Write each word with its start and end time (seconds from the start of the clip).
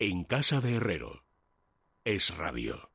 En 0.00 0.24
casa 0.24 0.60
de 0.60 0.76
Herrero. 0.76 1.22
Es 2.04 2.36
radio. 2.36 2.88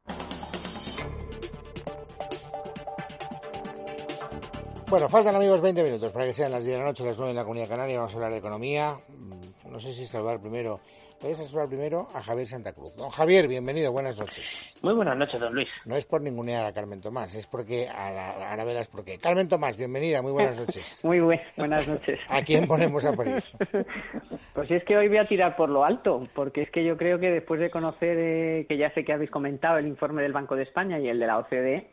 Bueno, 4.89 5.09
faltan 5.09 5.35
amigos 5.35 5.61
20 5.61 5.83
minutos 5.83 6.11
para 6.11 6.25
que 6.25 6.33
sean 6.33 6.51
las 6.51 6.63
10 6.63 6.77
de 6.77 6.83
la 6.83 6.89
noche, 6.89 7.03
las 7.05 7.17
9 7.17 7.31
en 7.31 7.35
la 7.37 7.43
Comunidad 7.43 7.69
Canaria. 7.69 7.97
Vamos 7.97 8.13
a 8.13 8.15
hablar 8.15 8.31
de 8.31 8.37
economía. 8.37 8.97
Mm, 9.09 9.71
No 9.71 9.79
sé 9.79 9.93
si 9.93 10.05
saludar 10.05 10.39
primero. 10.39 10.79
Voy 11.21 11.31
a 11.31 11.35
saludar 11.35 11.67
primero 11.69 12.07
a 12.13 12.21
Javier 12.21 12.45
Santa 12.47 12.73
Cruz. 12.73 12.93
Don 12.95 13.09
Javier, 13.09 13.47
bienvenido, 13.47 13.91
buenas 13.91 14.19
noches. 14.19 14.75
Muy 14.81 14.93
buenas 14.93 15.17
noches, 15.17 15.39
don 15.39 15.55
Luis. 15.55 15.67
No 15.85 15.95
es 15.95 16.05
por 16.05 16.21
ningunear 16.21 16.65
a 16.65 16.73
Carmen 16.73 17.01
Tomás, 17.01 17.33
es 17.35 17.47
porque 17.47 17.87
a 17.87 18.11
la, 18.11 18.49
ahora 18.51 18.63
verás 18.65 18.87
por 18.89 19.03
qué. 19.05 19.17
Carmen 19.17 19.47
Tomás, 19.47 19.75
bienvenida, 19.77 20.21
muy 20.21 20.33
buenas 20.33 20.59
noches. 20.59 20.99
Muy 21.03 21.19
buen- 21.21 21.41
buenas 21.57 21.87
noches. 21.87 22.19
¿A 22.29 22.41
quién 22.41 22.67
ponemos 22.67 23.03
a 23.05 23.13
parir? 23.13 23.43
Pues 24.55 24.71
es 24.71 24.85
que 24.85 24.95
hoy 24.95 25.09
voy 25.09 25.17
a 25.17 25.27
tirar 25.27 25.57
por 25.57 25.67
lo 25.69 25.83
alto, 25.83 26.29
porque 26.33 26.61
es 26.61 26.71
que 26.71 26.85
yo 26.85 26.95
creo 26.95 27.19
que 27.19 27.29
después 27.29 27.59
de 27.59 27.69
conocer, 27.69 28.17
eh, 28.17 28.65
que 28.69 28.77
ya 28.77 28.89
sé 28.93 29.03
que 29.03 29.11
habéis 29.11 29.29
comentado 29.29 29.77
el 29.77 29.85
informe 29.85 30.21
del 30.21 30.31
Banco 30.31 30.55
de 30.55 30.63
España 30.63 30.97
y 30.97 31.09
el 31.09 31.19
de 31.19 31.27
la 31.27 31.39
OCDE, 31.39 31.87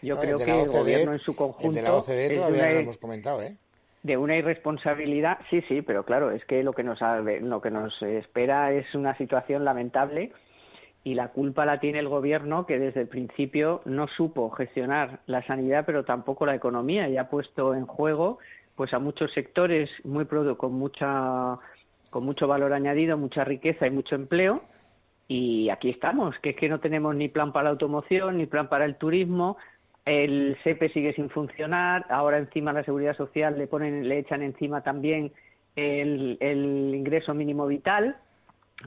yo 0.00 0.14
No, 0.14 0.20
creo 0.22 0.38
el 0.38 0.44
que 0.44 0.62
el 0.62 0.68
gobierno 0.70 1.12
en 1.12 1.18
su 1.18 1.36
conjunto 1.36 1.68
El 1.68 1.74
de 1.74 1.82
la 1.82 1.94
OCDE 1.94 2.30
todavía 2.36 2.62
una, 2.62 2.68
no 2.68 2.74
lo 2.74 2.80
hemos 2.80 2.98
comentado, 2.98 3.42
¿eh? 3.42 3.56
de 4.02 4.16
una 4.16 4.34
irresponsabilidad. 4.36 5.38
Sí, 5.50 5.60
sí, 5.68 5.82
pero 5.82 6.04
claro, 6.04 6.30
es 6.30 6.42
que 6.46 6.62
lo 6.62 6.72
que 6.72 6.84
nos 6.84 7.02
ha- 7.02 7.18
lo 7.20 7.60
que 7.60 7.70
nos 7.70 8.00
espera 8.02 8.72
es 8.72 8.94
una 8.94 9.14
situación 9.18 9.66
lamentable 9.66 10.32
y 11.04 11.14
la 11.14 11.28
culpa 11.28 11.66
la 11.66 11.80
tiene 11.80 11.98
el 11.98 12.08
gobierno 12.08 12.64
que 12.66 12.78
desde 12.78 13.02
el 13.02 13.08
principio 13.08 13.82
no 13.84 14.08
supo 14.08 14.48
gestionar 14.52 15.20
la 15.26 15.44
sanidad, 15.46 15.84
pero 15.84 16.04
tampoco 16.04 16.46
la 16.46 16.54
economía 16.54 17.08
y 17.10 17.18
ha 17.18 17.28
puesto 17.28 17.74
en 17.74 17.84
juego 17.86 18.38
pues 18.74 18.92
a 18.94 18.98
muchos 18.98 19.32
sectores 19.32 19.90
muy 20.04 20.24
produ- 20.24 20.56
con 20.56 20.72
mucha 20.74 21.58
con 22.16 22.24
mucho 22.24 22.48
valor 22.48 22.72
añadido, 22.72 23.18
mucha 23.18 23.44
riqueza 23.44 23.86
y 23.86 23.90
mucho 23.90 24.14
empleo. 24.14 24.62
Y 25.28 25.68
aquí 25.68 25.90
estamos, 25.90 26.34
que 26.38 26.50
es 26.50 26.56
que 26.56 26.66
no 26.66 26.80
tenemos 26.80 27.14
ni 27.14 27.28
plan 27.28 27.52
para 27.52 27.64
la 27.64 27.70
automoción, 27.72 28.38
ni 28.38 28.46
plan 28.46 28.70
para 28.70 28.86
el 28.86 28.96
turismo, 28.96 29.58
el 30.06 30.56
SEPE 30.64 30.88
sigue 30.94 31.12
sin 31.12 31.28
funcionar, 31.28 32.06
ahora 32.08 32.38
encima 32.38 32.72
la 32.72 32.84
Seguridad 32.84 33.14
Social 33.18 33.58
le 33.58 33.66
ponen, 33.66 34.08
le 34.08 34.20
echan 34.20 34.42
encima 34.42 34.80
también 34.82 35.30
el, 35.74 36.38
ingreso 36.40 37.34
mínimo 37.34 37.66
vital, 37.66 38.16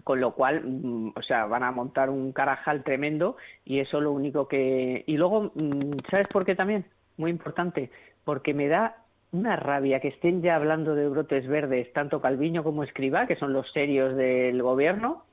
con 0.04 0.20
lo 0.20 0.34
cual, 0.34 0.64
mm, 0.66 1.14
o 1.16 1.22
sea, 1.22 1.46
van 1.46 1.62
a 1.62 1.72
montar 1.72 2.10
un 2.10 2.32
carajal 2.32 2.84
tremendo 2.84 3.38
y 3.64 3.78
eso 3.78 4.02
lo 4.02 4.12
único 4.12 4.48
que... 4.48 5.04
Y 5.06 5.18
luego, 5.18 5.52
mm, 5.54 6.00
¿sabes 6.10 6.28
por 6.30 6.46
qué 6.46 6.56
también? 6.56 6.84
Muy 7.18 7.30
importante, 7.30 7.92
porque 8.24 8.56
me 8.56 8.68
da 8.68 8.96
una 9.32 9.56
rabia 9.56 10.00
que 10.00 10.10
estén 10.10 10.42
ya 10.42 10.56
hablando 10.56 10.96
de 10.96 11.08
brotes 11.08 11.48
verdes, 11.48 11.92
tanto 11.94 12.22
Calviño 12.22 12.64
como 12.64 12.84
Escribá, 12.84 13.28
que 13.28 13.36
son 13.36 13.54
los 13.54 13.72
serios 13.72 14.16
del 14.16 14.62
gobierno, 14.62 15.24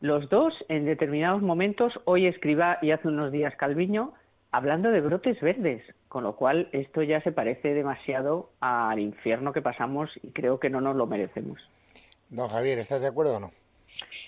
los 0.00 0.28
dos 0.28 0.54
en 0.68 0.84
determinados 0.84 1.42
momentos, 1.42 1.92
hoy 2.04 2.26
Escribá 2.26 2.78
y 2.82 2.90
hace 2.90 3.08
unos 3.08 3.32
días 3.32 3.54
Calviño, 3.56 4.12
hablando 4.52 4.90
de 4.90 5.00
brotes 5.00 5.40
verdes, 5.40 5.82
con 6.08 6.24
lo 6.24 6.36
cual 6.36 6.68
esto 6.72 7.02
ya 7.02 7.20
se 7.22 7.32
parece 7.32 7.74
demasiado 7.74 8.50
al 8.60 8.98
infierno 8.98 9.52
que 9.52 9.62
pasamos 9.62 10.10
y 10.22 10.30
creo 10.30 10.60
que 10.60 10.70
no 10.70 10.80
nos 10.80 10.96
lo 10.96 11.06
merecemos. 11.06 11.60
Don 12.28 12.48
Javier, 12.48 12.78
¿estás 12.78 13.00
de 13.00 13.08
acuerdo 13.08 13.36
o 13.36 13.40
no? 13.40 13.50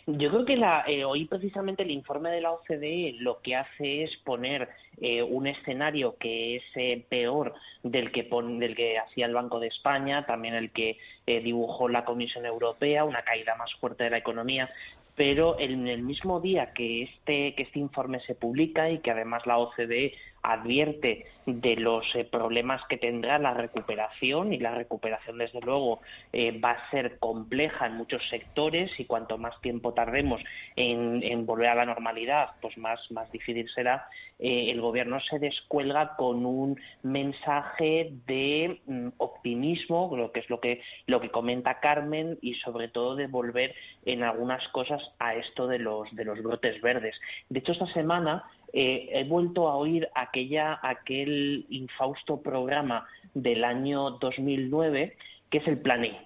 Yo 0.06 0.31
creo 0.31 0.45
que 0.45 0.56
la, 0.56 0.84
eh, 0.87 1.05
hoy 1.05 1.27
precisamente 1.27 1.83
el 1.83 1.91
informe 1.91 2.31
de 2.31 2.41
la 2.41 2.53
OCDE 2.53 3.17
lo 3.20 3.41
que 3.43 3.55
hace 3.55 4.03
es 4.05 4.17
poner 4.25 4.69
eh, 5.01 5.23
un 5.23 5.47
escenario 5.47 6.17
que 6.19 6.57
es 6.57 6.62
eh, 6.75 7.05
peor 7.09 7.55
del 7.83 8.11
que, 8.11 8.25
pon- 8.25 8.59
del 8.59 8.75
que 8.75 8.98
hacía 8.98 9.27
el 9.27 9.34
Banco 9.34 9.61
de 9.61 9.69
España, 9.69 10.27
también 10.27 10.55
el 10.55 10.70
que 10.70 10.98
eh, 11.27 11.41
dibujó 11.41 11.89
la 11.89 12.05
Comisión 12.05 12.45
Europea, 12.47 13.05
una 13.05 13.23
caída 13.23 13.55
más 13.57 13.73
fuerte 13.75 14.05
de 14.05 14.11
la 14.11 14.19
economía. 14.19 14.70
Pero 15.17 15.59
en 15.61 15.87
el 15.87 16.03
mismo 16.03 16.41
día 16.41 16.73
que 16.73 17.03
este, 17.03 17.55
que 17.55 17.64
este 17.64 17.79
informe 17.79 18.20
se 18.20 18.35
publica 18.35 18.91
y 18.91 19.01
que 19.01 19.11
además 19.11 19.45
la 19.47 19.59
OCDE 19.59 20.14
advierte 20.42 21.27
de 21.46 21.77
los 21.77 22.05
eh, 22.14 22.24
problemas 22.24 22.80
que 22.88 22.96
tendrá 22.96 23.39
la 23.39 23.55
recuperación 23.55 24.52
y 24.52 24.58
la 24.58 24.74
recuperación 24.74 25.39
desde 25.39 25.61
luego 25.61 26.01
eh, 26.33 26.58
va 26.58 26.73
a 26.73 26.90
ser 26.90 27.18
compleja 27.18 27.86
en 27.86 27.95
muchos 27.95 28.23
sectores 28.28 28.90
y 28.98 29.05
cuanto 29.05 29.39
más 29.39 29.58
tiempo 29.61 29.92
tardemos 29.92 30.40
en, 30.77 31.23
en 31.23 31.46
volver 31.46 31.68
a 31.68 31.74
la 31.74 31.86
normalidad 31.86 32.50
pues 32.61 32.77
más 32.79 33.00
más 33.11 33.30
difícil 33.33 33.68
será 33.74 34.06
eh, 34.39 34.70
el 34.70 34.80
gobierno 34.80 35.20
se 35.20 35.39
descuelga 35.39 36.17
con 36.17 36.46
un 36.46 36.80
mensaje 37.02 38.12
de 38.27 38.80
mm, 38.86 39.08
optimismo 39.18 40.14
lo 40.17 40.33
que 40.33 40.40
es 40.40 40.50
lo 40.50 40.61
que 40.61 40.80
lo 41.06 41.20
que 41.20 41.30
comenta 41.30 41.80
Carmen 41.80 42.39
y 42.40 42.55
sobre 42.55 42.89
todo 42.89 43.17
de 43.17 43.27
volver 43.27 43.74
en 44.05 44.23
algunas 44.23 44.67
cosas 44.68 45.02
a 45.18 45.34
esto 45.34 45.67
de 45.67 45.79
los 45.79 46.11
de 46.14 46.24
los 46.24 46.42
brotes 46.42 46.80
verdes. 46.80 47.14
De 47.48 47.58
hecho 47.58 47.73
esta 47.73 47.92
semana 47.92 48.45
eh, 48.73 49.08
he 49.13 49.25
vuelto 49.25 49.69
a 49.69 49.77
oír 49.77 50.08
aquella, 50.14 50.79
aquel 50.83 51.67
infausto 51.70 52.41
programa 52.41 53.07
del 53.35 53.64
año 53.64 54.11
2009 54.13 55.17
que 55.51 55.58
es 55.58 55.67
el 55.67 55.79
Plan 55.79 56.05
E. 56.05 56.17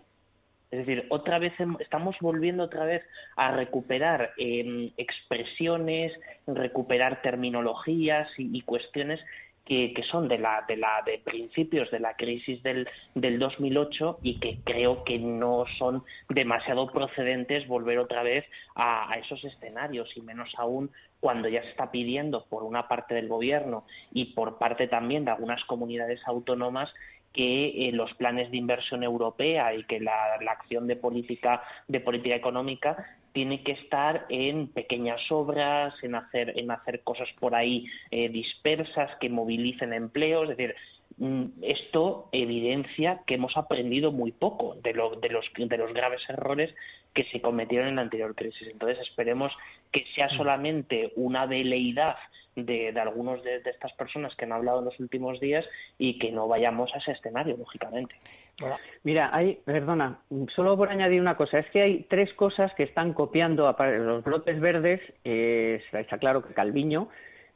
Es 0.70 0.86
decir, 0.86 1.06
otra 1.08 1.38
vez 1.38 1.52
estamos 1.78 2.16
volviendo 2.20 2.64
otra 2.64 2.84
vez 2.84 3.02
a 3.36 3.52
recuperar 3.52 4.32
eh, 4.36 4.90
expresiones, 4.96 6.12
recuperar 6.46 7.22
terminologías 7.22 8.28
y 8.36 8.60
cuestiones 8.62 9.20
que, 9.64 9.92
que 9.94 10.02
son 10.04 10.28
de 10.28 10.38
la 10.38 10.64
de 10.68 10.76
la 10.76 11.02
de 11.04 11.18
principios 11.18 11.90
de 11.90 12.00
la 12.00 12.14
crisis 12.14 12.62
del, 12.62 12.88
del 13.14 13.38
2008 13.38 14.20
y 14.22 14.38
que 14.38 14.58
creo 14.64 15.04
que 15.04 15.18
no 15.18 15.64
son 15.78 16.04
demasiado 16.28 16.86
procedentes 16.88 17.66
volver 17.66 17.98
otra 17.98 18.22
vez 18.22 18.44
a, 18.74 19.10
a 19.12 19.18
esos 19.18 19.42
escenarios 19.44 20.08
y 20.16 20.20
menos 20.20 20.50
aún 20.58 20.90
cuando 21.20 21.48
ya 21.48 21.62
se 21.62 21.70
está 21.70 21.90
pidiendo 21.90 22.44
por 22.50 22.64
una 22.64 22.86
parte 22.86 23.14
del 23.14 23.28
gobierno 23.28 23.84
y 24.12 24.34
por 24.34 24.58
parte 24.58 24.88
también 24.88 25.24
de 25.24 25.30
algunas 25.30 25.64
comunidades 25.64 26.20
autónomas 26.26 26.92
que 27.34 27.88
eh, 27.88 27.92
los 27.92 28.14
planes 28.14 28.50
de 28.50 28.56
inversión 28.56 29.02
europea 29.02 29.74
y 29.74 29.84
que 29.84 30.00
la, 30.00 30.38
la 30.40 30.52
acción 30.52 30.86
de 30.86 30.96
política 30.96 31.62
de 31.88 32.00
política 32.00 32.36
económica 32.36 32.96
tiene 33.32 33.62
que 33.64 33.72
estar 33.72 34.24
en 34.28 34.68
pequeñas 34.68 35.20
obras, 35.30 35.92
en 36.04 36.14
hacer, 36.14 36.56
en 36.56 36.70
hacer 36.70 37.02
cosas 37.02 37.28
por 37.40 37.54
ahí 37.56 37.84
eh, 38.12 38.28
dispersas 38.28 39.10
que 39.20 39.28
movilicen 39.28 39.92
empleos, 39.92 40.48
es 40.48 40.56
decir, 40.56 40.76
mm, 41.18 41.44
esto 41.62 42.28
evidencia 42.30 43.20
que 43.26 43.34
hemos 43.34 43.56
aprendido 43.56 44.12
muy 44.12 44.30
poco 44.30 44.76
de, 44.84 44.94
lo- 44.94 45.16
de 45.16 45.28
los, 45.30 45.44
de 45.56 45.76
los 45.76 45.92
graves 45.92 46.22
errores 46.28 46.72
que 47.14 47.24
se 47.24 47.40
cometieron 47.40 47.88
en 47.88 47.96
la 47.96 48.02
anterior 48.02 48.34
crisis. 48.34 48.68
Entonces 48.68 48.98
esperemos 49.00 49.52
que 49.92 50.04
sea 50.14 50.28
solamente 50.30 51.12
una 51.16 51.46
veleidad 51.46 52.16
de, 52.56 52.92
de 52.92 53.00
algunos 53.00 53.42
de, 53.42 53.60
de 53.60 53.70
estas 53.70 53.92
personas 53.94 54.34
que 54.36 54.44
han 54.44 54.52
hablado 54.52 54.78
en 54.80 54.84
los 54.86 55.00
últimos 55.00 55.40
días 55.40 55.64
y 55.98 56.18
que 56.18 56.30
no 56.30 56.46
vayamos 56.48 56.92
a 56.94 56.98
ese 56.98 57.12
escenario, 57.12 57.56
lógicamente. 57.56 58.14
Bueno, 58.60 58.76
Mira, 59.02 59.30
hay, 59.32 59.58
perdona, 59.64 60.18
solo 60.54 60.76
por 60.76 60.88
añadir 60.88 61.20
una 61.20 61.36
cosa, 61.36 61.58
es 61.58 61.70
que 61.70 61.82
hay 61.82 62.06
tres 62.08 62.32
cosas 62.34 62.72
que 62.74 62.84
están 62.84 63.12
copiando 63.12 63.66
a 63.68 63.86
los 63.86 64.22
brotes 64.22 64.60
verdes, 64.60 65.00
eh, 65.24 65.80
está- 65.84 66.00
está 66.00 66.18
claro 66.18 66.46
que 66.46 66.54
Calviño 66.54 67.08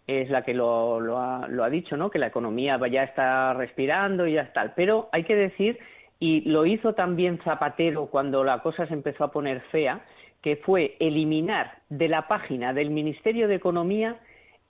es 0.08 0.30
la 0.30 0.42
que 0.42 0.54
lo, 0.54 0.98
lo 1.00 1.18
ha, 1.18 1.46
lo 1.48 1.62
ha 1.64 1.70
dicho, 1.70 1.96
¿no? 1.96 2.10
Que 2.10 2.18
la 2.18 2.28
economía 2.28 2.80
ya 2.90 3.02
está 3.04 3.52
respirando 3.54 4.26
y 4.26 4.32
ya 4.34 4.42
está. 4.42 4.74
Pero 4.74 5.08
hay 5.12 5.24
que 5.24 5.36
decir, 5.36 5.78
y 6.20 6.40
lo 6.42 6.66
hizo 6.66 6.94
también 6.94 7.38
Zapatero 7.44 8.06
cuando 8.06 8.44
la 8.44 8.60
cosa 8.60 8.86
se 8.86 8.94
empezó 8.94 9.24
a 9.24 9.30
poner 9.30 9.60
fea, 9.70 10.04
que 10.42 10.56
fue 10.56 10.96
eliminar 11.00 11.78
de 11.88 12.08
la 12.08 12.28
página 12.28 12.72
del 12.72 12.90
Ministerio 12.90 13.48
de 13.48 13.56
Economía 13.56 14.16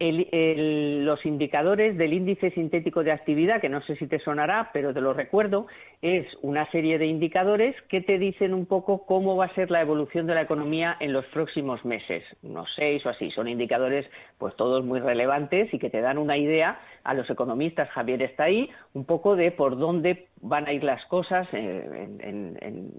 el- 0.00 1.04
los 1.04 1.25
indicadores 1.26 1.97
del 1.97 2.12
índice 2.12 2.50
sintético 2.53 3.03
de 3.03 3.10
actividad, 3.12 3.60
que 3.60 3.69
no 3.69 3.81
sé 3.82 3.97
si 3.97 4.06
te 4.06 4.20
sonará, 4.20 4.70
pero 4.72 4.94
te 4.94 5.00
lo 5.00 5.12
recuerdo, 5.12 5.66
es 6.03 6.26
una 6.42 6.70
serie 6.70 6.98
de 6.98 7.06
indicadores 7.06 7.75
que 7.88 8.00
te 8.00 8.19
dicen 8.19 8.54
un 8.54 8.66
poco 8.66 9.04
cómo 9.06 9.36
va 9.36 9.47
a 9.47 9.54
ser 9.54 9.70
la 9.70 9.81
evolución 9.81 10.26
de 10.26 10.34
la 10.34 10.42
economía 10.42 10.97
en 11.00 11.12
los 11.12 11.25
próximos 11.26 11.84
meses, 11.84 12.22
unos 12.42 12.69
seis 12.76 13.04
o 13.06 13.09
así. 13.09 13.30
Son 13.33 13.48
indicadores, 13.48 14.06
pues 14.39 14.54
todos 14.56 14.84
muy 14.84 15.00
relevantes 15.00 15.72
y 15.74 15.78
que 15.78 15.91
te 15.91 16.01
dan 16.01 16.18
una 16.18 16.36
idea 16.36 16.78
a 17.03 17.15
los 17.15 17.28
economistas, 17.28 17.89
Javier 17.91 18.22
está 18.22 18.44
ahí, 18.44 18.71
un 18.94 19.04
poco 19.04 19.34
de 19.34 19.51
por 19.51 19.77
dónde 19.78 20.27
van 20.41 20.66
a 20.68 20.72
ir 20.72 20.84
las 20.84 21.04
cosas 21.06 21.48
eh, 21.53 22.06
en- 22.06 22.21
en- 22.21 22.59
en 22.60 22.91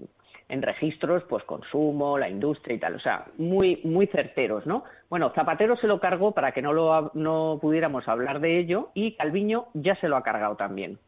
en 0.50 0.62
registros, 0.62 1.22
pues 1.28 1.44
consumo, 1.44 2.18
la 2.18 2.28
industria 2.28 2.76
y 2.76 2.78
tal, 2.78 2.96
o 2.96 3.00
sea, 3.00 3.26
muy 3.38 3.80
muy 3.84 4.06
certeros, 4.08 4.66
¿no? 4.66 4.84
Bueno, 5.08 5.30
Zapatero 5.30 5.76
se 5.76 5.86
lo 5.86 6.00
cargó 6.00 6.32
para 6.32 6.52
que 6.52 6.60
no 6.60 6.72
lo 6.72 7.12
no 7.14 7.58
pudiéramos 7.60 8.06
hablar 8.08 8.40
de 8.40 8.58
ello 8.58 8.90
y 8.94 9.12
Calviño 9.12 9.66
ya 9.74 9.94
se 9.96 10.08
lo 10.08 10.16
ha 10.16 10.22
cargado 10.22 10.56
también. 10.56 10.98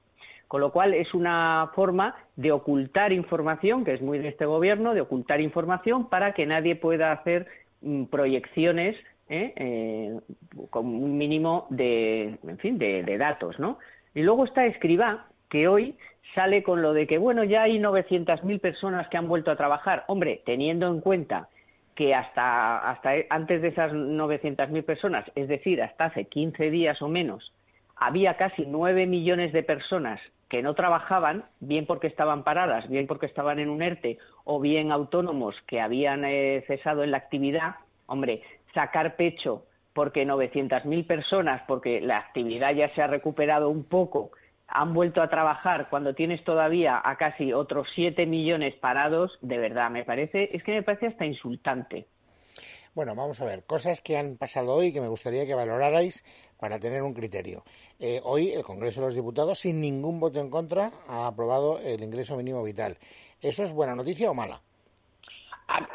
Con 0.48 0.60
lo 0.60 0.70
cual 0.70 0.94
es 0.94 1.12
una 1.14 1.70
forma 1.74 2.14
de 2.36 2.52
ocultar 2.52 3.12
información, 3.12 3.84
que 3.84 3.94
es 3.94 4.02
muy 4.02 4.18
de 4.18 4.28
este 4.28 4.44
gobierno, 4.44 4.94
de 4.94 5.00
ocultar 5.00 5.40
información 5.40 6.08
para 6.08 6.34
que 6.34 6.46
nadie 6.46 6.76
pueda 6.76 7.10
hacer 7.10 7.46
mm, 7.80 8.04
proyecciones 8.04 8.96
¿eh? 9.28 9.52
Eh, 9.56 10.20
con 10.70 10.86
un 10.86 11.16
mínimo 11.16 11.66
de, 11.70 12.38
en 12.46 12.58
fin, 12.58 12.78
de, 12.78 13.02
de 13.02 13.18
datos, 13.18 13.58
¿no? 13.58 13.78
Y 14.14 14.22
luego 14.22 14.44
está 14.44 14.66
Escribá, 14.66 15.26
que 15.48 15.68
hoy 15.68 15.96
sale 16.34 16.62
con 16.62 16.82
lo 16.82 16.92
de 16.92 17.06
que, 17.06 17.18
bueno, 17.18 17.44
ya 17.44 17.62
hay 17.62 17.78
900.000 17.78 18.60
personas 18.60 19.08
que 19.08 19.16
han 19.16 19.28
vuelto 19.28 19.50
a 19.50 19.56
trabajar. 19.56 20.04
Hombre, 20.08 20.42
teniendo 20.44 20.88
en 20.88 21.00
cuenta 21.00 21.48
que 21.94 22.14
hasta, 22.14 22.90
hasta 22.90 23.12
antes 23.30 23.62
de 23.62 23.68
esas 23.68 23.92
900.000 23.92 24.84
personas, 24.84 25.24
es 25.34 25.48
decir, 25.48 25.82
hasta 25.82 26.06
hace 26.06 26.24
15 26.24 26.70
días 26.70 27.00
o 27.02 27.08
menos, 27.08 27.52
había 27.96 28.36
casi 28.36 28.64
9 28.66 29.06
millones 29.06 29.52
de 29.52 29.62
personas 29.62 30.20
que 30.48 30.62
no 30.62 30.74
trabajaban, 30.74 31.44
bien 31.60 31.86
porque 31.86 32.06
estaban 32.06 32.44
paradas, 32.44 32.88
bien 32.88 33.06
porque 33.06 33.26
estaban 33.26 33.58
en 33.58 33.70
un 33.70 33.82
ERTE 33.82 34.18
o 34.44 34.60
bien 34.60 34.92
autónomos 34.92 35.54
que 35.66 35.80
habían 35.80 36.24
eh, 36.24 36.64
cesado 36.66 37.04
en 37.04 37.10
la 37.10 37.18
actividad, 37.18 37.76
hombre, 38.06 38.42
sacar 38.74 39.16
pecho 39.16 39.64
porque 39.94 40.26
900.000 40.26 41.06
personas, 41.06 41.62
porque 41.66 42.00
la 42.00 42.18
actividad 42.18 42.74
ya 42.74 42.94
se 42.94 43.02
ha 43.02 43.06
recuperado 43.06 43.68
un 43.68 43.84
poco, 43.84 44.32
han 44.74 44.94
vuelto 44.94 45.20
a 45.22 45.28
trabajar 45.28 45.88
cuando 45.90 46.14
tienes 46.14 46.42
todavía 46.44 47.00
a 47.04 47.16
casi 47.16 47.52
otros 47.52 47.88
7 47.94 48.26
millones 48.26 48.74
parados, 48.76 49.38
de 49.42 49.58
verdad, 49.58 49.90
me 49.90 50.04
parece, 50.04 50.48
es 50.56 50.62
que 50.62 50.72
me 50.72 50.82
parece 50.82 51.08
hasta 51.08 51.26
insultante. 51.26 52.06
Bueno, 52.94 53.14
vamos 53.14 53.40
a 53.40 53.46
ver, 53.46 53.64
cosas 53.64 54.02
que 54.02 54.18
han 54.18 54.36
pasado 54.36 54.74
hoy 54.74 54.92
que 54.92 55.00
me 55.00 55.08
gustaría 55.08 55.46
que 55.46 55.54
valorarais 55.54 56.24
para 56.60 56.78
tener 56.78 57.02
un 57.02 57.14
criterio. 57.14 57.62
Eh, 57.98 58.20
hoy 58.22 58.50
el 58.50 58.64
Congreso 58.64 59.00
de 59.00 59.06
los 59.06 59.14
Diputados, 59.14 59.58
sin 59.58 59.80
ningún 59.80 60.20
voto 60.20 60.40
en 60.40 60.50
contra, 60.50 60.92
ha 61.08 61.26
aprobado 61.26 61.78
el 61.78 62.02
ingreso 62.02 62.36
mínimo 62.36 62.62
vital. 62.62 62.98
¿Eso 63.40 63.64
es 63.64 63.72
buena 63.72 63.94
noticia 63.94 64.30
o 64.30 64.34
mala? 64.34 64.60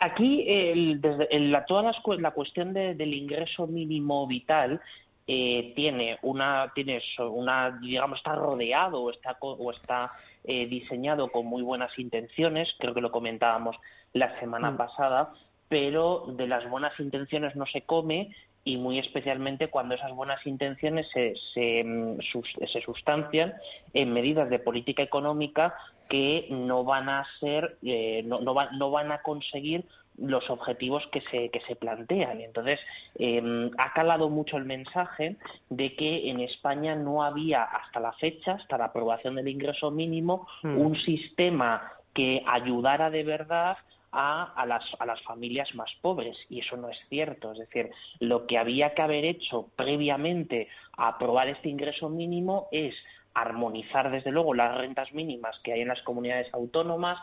Aquí, 0.02 0.44
el, 0.48 1.00
desde, 1.00 1.28
la, 1.40 1.66
toda 1.66 1.84
la, 1.84 2.32
cuestión 2.32 2.74
del 2.74 3.14
ingreso 3.14 3.68
mínimo 3.68 4.26
vital 4.26 4.82
eh, 5.28 5.74
tiene 5.76 6.18
una, 6.22 6.72
tiene 6.74 7.02
una, 7.20 7.78
digamos, 7.82 8.18
está 8.20 8.34
rodeado 8.36 9.02
o 9.02 9.12
está, 9.12 9.38
o 9.42 9.72
está 9.72 10.14
eh, 10.46 10.68
diseñado 10.68 11.30
con 11.30 11.46
muy 11.46 11.62
buenas 11.62 11.92
intenciones, 12.00 12.70
creo 12.80 12.94
que 12.94 13.02
lo 13.02 13.12
comentábamos 13.12 13.76
la 14.14 14.40
semana 14.40 14.72
mm. 14.72 14.78
pasada, 14.78 15.34
pero 15.68 16.26
de 16.30 16.48
las 16.48 16.70
buenas 16.70 16.98
intenciones 17.00 17.56
no 17.58 17.66
se 17.66 17.82
come 17.82 18.34
y 18.64 18.78
muy 18.78 19.00
especialmente 19.00 19.70
cuando 19.70 19.96
esas 19.96 20.14
buenas 20.14 20.46
intenciones 20.46 21.08
se, 21.14 21.34
se, 21.54 21.84
mm, 21.84 22.20
se 22.72 22.82
sustancian 22.82 23.54
en 23.94 24.14
medidas 24.14 24.50
de 24.50 24.60
política 24.60 25.04
económica 25.04 25.74
que 26.10 26.48
no 26.50 26.84
van 26.84 27.10
a 27.10 27.26
ser, 27.40 27.78
eh, 27.84 28.24
no, 28.26 28.40
no, 28.40 28.56
no 28.72 28.92
van 28.92 29.12
a 29.12 29.22
conseguir 29.22 29.86
los 30.18 30.50
objetivos 30.50 31.04
que 31.12 31.22
se, 31.22 31.50
que 31.50 31.62
se 31.68 31.76
plantean. 31.76 32.42
Entonces, 32.42 32.80
eh, 33.16 33.70
ha 33.78 33.94
calado 33.94 34.30
mucho 34.30 34.58
el 34.58 34.66
mensaje 34.66 35.36
de 35.70 35.96
que 35.96 36.30
en 36.30 36.40
España 36.42 36.96
no 36.96 37.24
había 37.24 37.64
hasta 37.64 38.00
la 38.00 38.14
fecha, 38.14 38.54
hasta 38.54 38.78
la 38.78 38.86
aprobación 38.86 39.36
del 39.36 39.48
ingreso 39.48 39.92
mínimo, 39.92 40.48
mm. 40.64 40.78
un 40.78 40.96
sistema 41.02 41.92
que 42.14 42.44
ayudara 42.48 43.10
de 43.12 43.24
verdad 43.24 43.78
a, 44.12 44.54
a, 44.56 44.66
las, 44.66 44.84
a 45.00 45.06
las 45.06 45.22
familias 45.22 45.74
más 45.76 45.92
pobres. 46.02 46.36
Y 46.50 46.62
eso 46.62 46.78
no 46.78 46.90
es 46.90 46.98
cierto. 47.10 47.52
Es 47.52 47.60
decir, 47.60 47.92
lo 48.20 48.48
que 48.48 48.58
había 48.58 48.96
que 48.96 49.04
haber 49.04 49.24
hecho 49.26 49.68
previamente 49.76 50.68
a 50.98 51.10
aprobar 51.10 51.48
este 51.48 51.70
ingreso 51.70 52.10
mínimo 52.10 52.68
es 52.72 52.96
armonizar 53.36 54.10
desde 54.10 54.32
luego 54.32 54.56
las 54.56 54.76
rentas 54.76 55.14
mínimas 55.14 55.56
que 55.64 55.74
hay 55.74 55.82
en 55.82 55.90
las 55.90 56.02
comunidades 56.02 56.52
autónomas, 56.56 57.20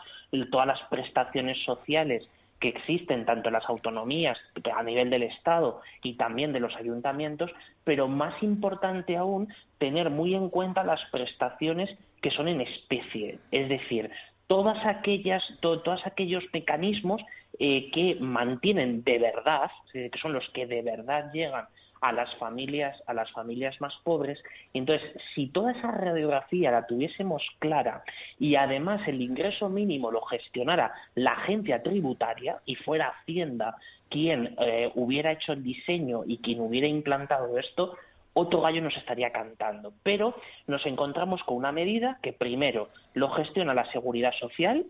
todas 0.49 0.65
las 0.65 0.81
prestaciones 0.89 1.57
sociales 1.65 2.25
que 2.59 2.69
existen 2.69 3.25
tanto 3.25 3.49
en 3.49 3.53
las 3.53 3.67
autonomías 3.69 4.37
a 4.75 4.83
nivel 4.83 5.09
del 5.09 5.23
Estado 5.23 5.81
y 6.03 6.13
también 6.13 6.53
de 6.53 6.59
los 6.59 6.75
ayuntamientos, 6.75 7.51
pero 7.83 8.07
más 8.07 8.41
importante 8.41 9.17
aún, 9.17 9.53
tener 9.77 10.09
muy 10.09 10.35
en 10.35 10.49
cuenta 10.49 10.83
las 10.83 11.01
prestaciones 11.11 11.89
que 12.21 12.31
son 12.31 12.47
en 12.47 12.61
especie, 12.61 13.39
es 13.51 13.69
decir, 13.69 14.09
todas 14.47 14.83
aquellas, 14.85 15.43
todos 15.61 16.05
aquellos 16.05 16.43
mecanismos 16.53 17.21
eh, 17.59 17.89
que 17.91 18.17
mantienen 18.19 19.03
de 19.03 19.19
verdad, 19.19 19.71
que 19.91 20.11
son 20.21 20.33
los 20.33 20.47
que 20.49 20.65
de 20.65 20.81
verdad 20.81 21.31
llegan 21.33 21.65
a 22.05 22.11
las 22.11 22.33
familias, 22.35 22.95
a 23.07 23.13
las 23.13 23.31
familias 23.31 23.81
más 23.81 23.93
pobres. 24.03 24.39
Entonces, 24.73 25.11
si 25.33 25.47
toda 25.47 25.71
esa 25.71 25.89
radiografía 25.89 26.69
la 26.69 26.85
tuviésemos 26.85 27.43
clara 27.57 28.03
y 28.39 28.55
además 28.55 29.01
el 29.07 29.21
ingreso 29.21 29.69
mínimo 29.69 30.11
lo 30.11 30.21
gestionara 30.21 30.93
la 31.15 31.31
agencia 31.31 31.81
tributaria 31.81 32.59
y 32.65 32.75
fuera 32.75 33.09
Hacienda 33.09 33.75
quien 34.09 34.55
eh, 34.59 34.91
hubiera 34.93 35.31
hecho 35.31 35.53
el 35.53 35.63
diseño 35.63 36.23
y 36.27 36.37
quien 36.37 36.61
hubiera 36.61 36.87
implantado 36.87 37.57
esto, 37.57 37.97
otro 38.33 38.61
gallo 38.61 38.81
nos 38.81 38.95
estaría 38.97 39.31
cantando. 39.31 39.91
Pero 40.03 40.35
nos 40.67 40.85
encontramos 40.85 41.41
con 41.43 41.57
una 41.57 41.71
medida 41.71 42.19
que 42.21 42.33
primero 42.33 42.89
lo 43.15 43.29
gestiona 43.31 43.73
la 43.73 43.91
seguridad 43.91 44.33
social, 44.39 44.85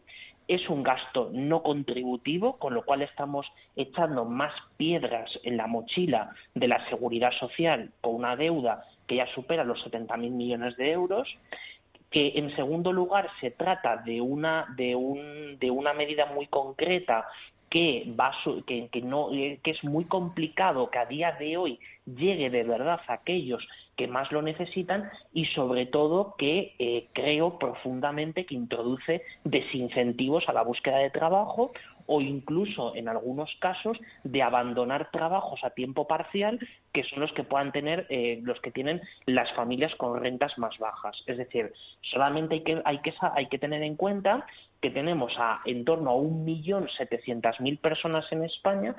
es 0.48 0.70
un 0.70 0.84
gasto 0.84 1.30
no 1.34 1.64
contributivo, 1.64 2.58
con 2.58 2.74
lo 2.74 2.84
cual 2.84 3.02
estamos 3.02 3.46
echando 3.76 4.26
más 4.26 4.54
piedras 4.78 5.30
en 5.44 5.58
la 5.58 5.68
mochila 5.68 6.32
de 6.54 6.68
la 6.68 6.88
seguridad 6.90 7.32
social 7.40 7.92
con 8.02 8.16
una 8.16 8.36
deuda 8.36 8.84
que 9.08 9.16
ya 9.16 9.28
supera 9.34 9.64
los 9.64 9.84
70.000 9.86 10.30
millones 10.32 10.78
de 10.78 10.92
euros 10.92 11.28
que 12.12 12.34
en 12.36 12.56
segundo 12.56 12.94
lugar 12.94 13.30
se 13.42 13.52
trata 13.52 13.98
de 13.98 14.22
una 14.22 14.74
de 14.78 14.96
un, 14.96 15.58
de 15.60 15.70
una 15.70 15.94
medida 15.94 16.28
muy 16.28 16.48
concreta 16.48 17.28
que 17.70 18.14
va 18.20 18.32
que, 18.68 18.90
que 18.90 19.02
no 19.02 19.30
que 19.32 19.72
es 19.72 19.84
muy 19.84 20.06
complicado 20.06 20.90
que 20.90 21.00
a 21.00 21.06
día 21.06 21.34
de 21.34 21.58
hoy 21.58 21.80
llegue 22.06 22.50
de 22.50 22.64
verdad 22.64 23.00
a 23.08 23.14
aquellos 23.14 23.66
que 23.96 24.08
más 24.08 24.32
lo 24.32 24.42
necesitan 24.42 25.10
y 25.34 25.46
sobre 25.48 25.86
todo 25.86 26.36
que 26.38 26.76
eh, 26.80 27.08
creo 27.14 27.58
profundamente 27.58 28.46
que 28.46 28.56
introduce 28.56 29.22
desincentivos 29.44 30.44
a 30.48 30.54
la 30.54 30.64
búsqueda 30.64 30.98
de 30.98 31.10
trabajo 31.10 31.72
o 32.08 32.22
incluso 32.22 32.96
en 32.96 33.08
algunos 33.08 33.50
casos 33.60 33.98
de 34.24 34.44
abandonar 34.44 35.10
trabajos 35.12 35.64
a 35.64 35.72
tiempo 35.72 36.08
parcial 36.08 36.60
que 36.94 37.04
son 37.04 37.22
los 37.22 37.32
que 37.34 37.44
puedan 37.44 37.72
tener 37.72 38.06
eh, 38.10 38.40
los 38.44 38.60
que 38.62 38.72
tienen 38.72 39.02
las 39.26 39.52
familias 39.54 39.94
con 39.96 40.22
rentas 40.22 40.58
más 40.58 40.78
bajas. 40.78 41.16
Es 41.26 41.38
decir 41.38 41.74
solamente 42.02 42.56
hay 42.56 42.64
que 42.64 42.82
hay 42.86 43.00
que 43.00 43.14
hay 43.36 43.48
que 43.48 43.58
tener 43.58 43.82
en 43.82 43.96
cuenta 43.96 44.46
que 44.82 44.92
tenemos 44.92 45.34
a 45.38 45.62
en 45.66 45.86
torno 45.86 46.12
a 46.12 46.16
un 46.16 46.46
millón 46.46 46.88
setecientas 46.98 47.60
mil 47.60 47.78
personas 47.78 48.26
en 48.32 48.44
España 48.44 48.96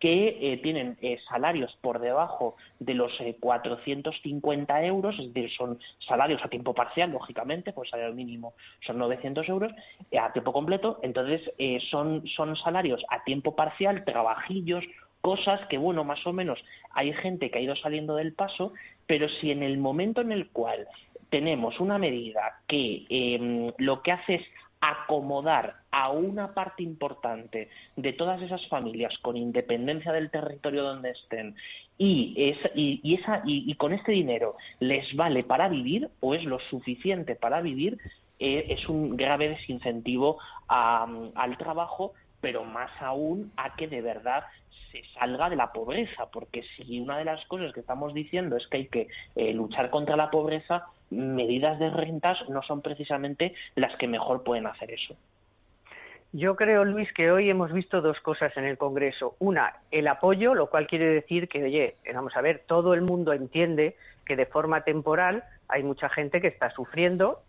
que 0.00 0.38
eh, 0.40 0.56
tienen 0.62 0.96
eh, 1.02 1.18
salarios 1.28 1.76
por 1.82 2.00
debajo 2.00 2.56
de 2.78 2.94
los 2.94 3.12
450 3.38 4.82
eh, 4.82 4.86
euros, 4.86 5.14
es 5.18 5.32
decir, 5.32 5.50
son 5.52 5.78
salarios 6.08 6.40
a 6.42 6.48
tiempo 6.48 6.72
parcial, 6.72 7.10
lógicamente, 7.10 7.74
pues 7.74 7.90
salario 7.90 8.14
mínimo 8.14 8.54
son 8.86 8.96
900 8.96 9.46
euros, 9.50 9.72
a 10.18 10.32
tiempo 10.32 10.54
completo, 10.54 10.98
entonces 11.02 11.42
son, 11.90 12.26
son 12.34 12.56
salarios 12.56 13.02
a 13.10 13.22
tiempo 13.24 13.54
parcial, 13.54 14.04
trabajillos, 14.06 14.84
cosas 15.20 15.60
que, 15.68 15.76
bueno, 15.76 16.02
más 16.02 16.26
o 16.26 16.32
menos 16.32 16.58
hay 16.94 17.12
gente 17.12 17.50
que 17.50 17.58
ha 17.58 17.62
ido 17.62 17.76
saliendo 17.76 18.16
del 18.16 18.32
paso, 18.32 18.72
pero 19.06 19.28
si 19.28 19.50
en 19.50 19.62
el 19.62 19.76
momento 19.76 20.22
en 20.22 20.32
el 20.32 20.48
cual 20.48 20.88
tenemos 21.28 21.78
una 21.78 21.98
medida 21.98 22.60
que 22.66 23.04
em, 23.10 23.72
lo 23.76 24.02
que 24.02 24.12
hace 24.12 24.36
es 24.36 24.42
acomodar 24.80 25.76
a 25.90 26.10
una 26.10 26.54
parte 26.54 26.82
importante 26.82 27.68
de 27.96 28.12
todas 28.12 28.40
esas 28.40 28.66
familias 28.68 29.12
con 29.20 29.36
independencia 29.36 30.12
del 30.12 30.30
territorio 30.30 30.82
donde 30.82 31.10
estén 31.10 31.54
y, 31.98 32.32
y, 32.74 33.14
esa, 33.14 33.42
y, 33.44 33.74
con 33.74 33.92
este 33.92 34.12
dinero 34.12 34.56
les 34.78 35.14
vale 35.14 35.42
para 35.42 35.68
vivir 35.68 36.08
o 36.20 36.34
es 36.34 36.44
lo 36.44 36.58
suficiente 36.70 37.36
para 37.36 37.60
vivir, 37.60 37.98
eh, 38.38 38.66
es 38.70 38.88
un 38.88 39.18
grave 39.18 39.50
desincentivo 39.50 40.38
al 40.66 41.58
trabajo, 41.58 42.14
pero 42.40 42.64
más 42.64 42.90
aún 43.02 43.52
a 43.58 43.76
que 43.76 43.86
de 43.86 44.00
verdad 44.00 44.44
se 44.90 45.02
salga 45.18 45.50
de 45.50 45.56
la 45.56 45.72
pobreza, 45.72 46.30
porque 46.32 46.62
si 46.74 47.00
una 47.00 47.18
de 47.18 47.26
las 47.26 47.44
cosas 47.46 47.74
que 47.74 47.80
estamos 47.80 48.14
diciendo 48.14 48.56
es 48.56 48.66
que 48.68 48.76
hay 48.78 48.86
que 48.86 49.08
eh, 49.36 49.52
luchar 49.52 49.90
contra 49.90 50.16
la 50.16 50.30
pobreza, 50.30 50.86
medidas 51.10 51.78
de 51.78 51.90
rentas 51.90 52.38
no 52.48 52.62
son 52.62 52.82
precisamente 52.82 53.54
las 53.74 53.96
que 53.96 54.06
mejor 54.06 54.42
pueden 54.42 54.66
hacer 54.66 54.90
eso. 54.92 55.16
Yo 56.32 56.54
creo, 56.54 56.84
Luis, 56.84 57.12
que 57.12 57.32
hoy 57.32 57.50
hemos 57.50 57.72
visto 57.72 58.00
dos 58.00 58.20
cosas 58.20 58.56
en 58.56 58.64
el 58.64 58.78
Congreso. 58.78 59.34
Una, 59.40 59.74
el 59.90 60.06
apoyo, 60.06 60.54
lo 60.54 60.70
cual 60.70 60.86
quiere 60.86 61.06
decir 61.06 61.48
que, 61.48 61.64
oye, 61.64 61.96
vamos 62.14 62.36
a 62.36 62.40
ver, 62.40 62.62
todo 62.66 62.94
el 62.94 63.02
mundo 63.02 63.32
entiende 63.32 63.96
que 64.24 64.36
de 64.36 64.46
forma 64.46 64.82
temporal 64.82 65.42
hay 65.66 65.82
mucha 65.82 66.08
gente 66.08 66.40
que 66.40 66.46
está 66.46 66.70
sufriendo. 66.70 67.42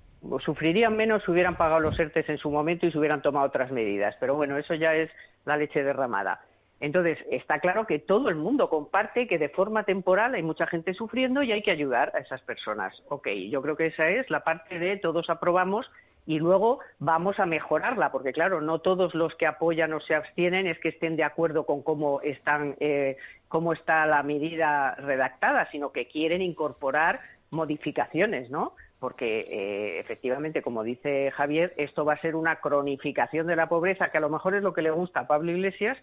Sufrirían 0.44 0.96
menos 0.96 1.24
si 1.24 1.32
hubieran 1.32 1.58
pagado 1.58 1.80
los 1.80 2.00
ERTES 2.00 2.30
en 2.30 2.38
su 2.40 2.50
momento 2.50 2.88
y 2.88 2.92
se 2.92 2.98
hubieran 2.98 3.22
tomado 3.22 3.46
otras 3.46 3.72
medidas. 3.72 4.16
Pero 4.20 4.34
bueno, 4.34 4.58
eso 4.58 4.74
ya 4.74 4.96
es 4.96 5.12
la 5.46 5.58
leche 5.58 5.84
derramada. 5.84 6.42
Entonces, 6.82 7.20
está 7.30 7.60
claro 7.60 7.86
que 7.86 8.00
todo 8.00 8.30
el 8.30 8.36
mundo 8.36 8.68
comparte 8.68 9.28
que 9.28 9.38
de 9.38 9.50
forma 9.50 9.84
temporal 9.84 10.34
hay 10.34 10.42
mucha 10.42 10.66
gente 10.66 10.96
sufriendo 10.96 11.44
y 11.44 11.52
hay 11.52 11.62
que 11.62 11.70
ayudar 11.70 12.12
a 12.16 12.20
esas 12.20 12.42
personas. 12.42 12.92
Ok, 13.08 13.28
yo 13.52 13.62
creo 13.62 13.78
que 13.78 13.86
esa 13.86 14.10
es 14.10 14.28
la 14.32 14.44
parte 14.44 14.80
de 14.80 14.98
todos 14.98 15.30
aprobamos 15.30 15.90
y 16.26 16.40
luego 16.40 16.80
vamos 16.98 17.40
a 17.40 17.46
mejorarla, 17.46 18.12
porque 18.12 18.34
claro, 18.34 18.62
no 18.62 18.80
todos 18.80 19.14
los 19.14 19.36
que 19.36 19.46
apoyan 19.46 19.94
o 19.94 20.00
se 20.00 20.16
abstienen 20.16 20.66
es 20.66 20.80
que 20.80 20.90
estén 20.90 21.16
de 21.16 21.24
acuerdo 21.24 21.68
con 21.68 21.84
cómo 21.84 22.20
están, 22.22 22.76
eh, 22.80 23.18
cómo 23.48 23.74
está 23.74 24.08
la 24.08 24.24
medida 24.24 24.96
redactada, 24.96 25.70
sino 25.72 25.92
que 25.92 26.08
quieren 26.08 26.42
incorporar 26.42 27.20
modificaciones, 27.52 28.50
¿no? 28.50 28.74
Porque 29.00 29.42
eh, 29.42 30.00
efectivamente, 30.00 30.64
como 30.64 30.84
dice 30.84 31.30
Javier, 31.30 31.76
esto 31.78 32.06
va 32.06 32.14
a 32.14 32.22
ser 32.22 32.36
una 32.36 32.56
cronificación 32.56 33.46
de 33.46 33.56
la 33.56 33.70
pobreza, 33.70 34.10
que 34.10 34.18
a 34.18 34.22
lo 34.22 34.30
mejor 34.30 34.56
es 34.56 34.64
lo 34.64 34.74
que 34.74 34.82
le 34.82 34.92
gusta 34.92 35.22
a 35.22 35.28
Pablo 35.28 35.52
Iglesias 35.52 35.98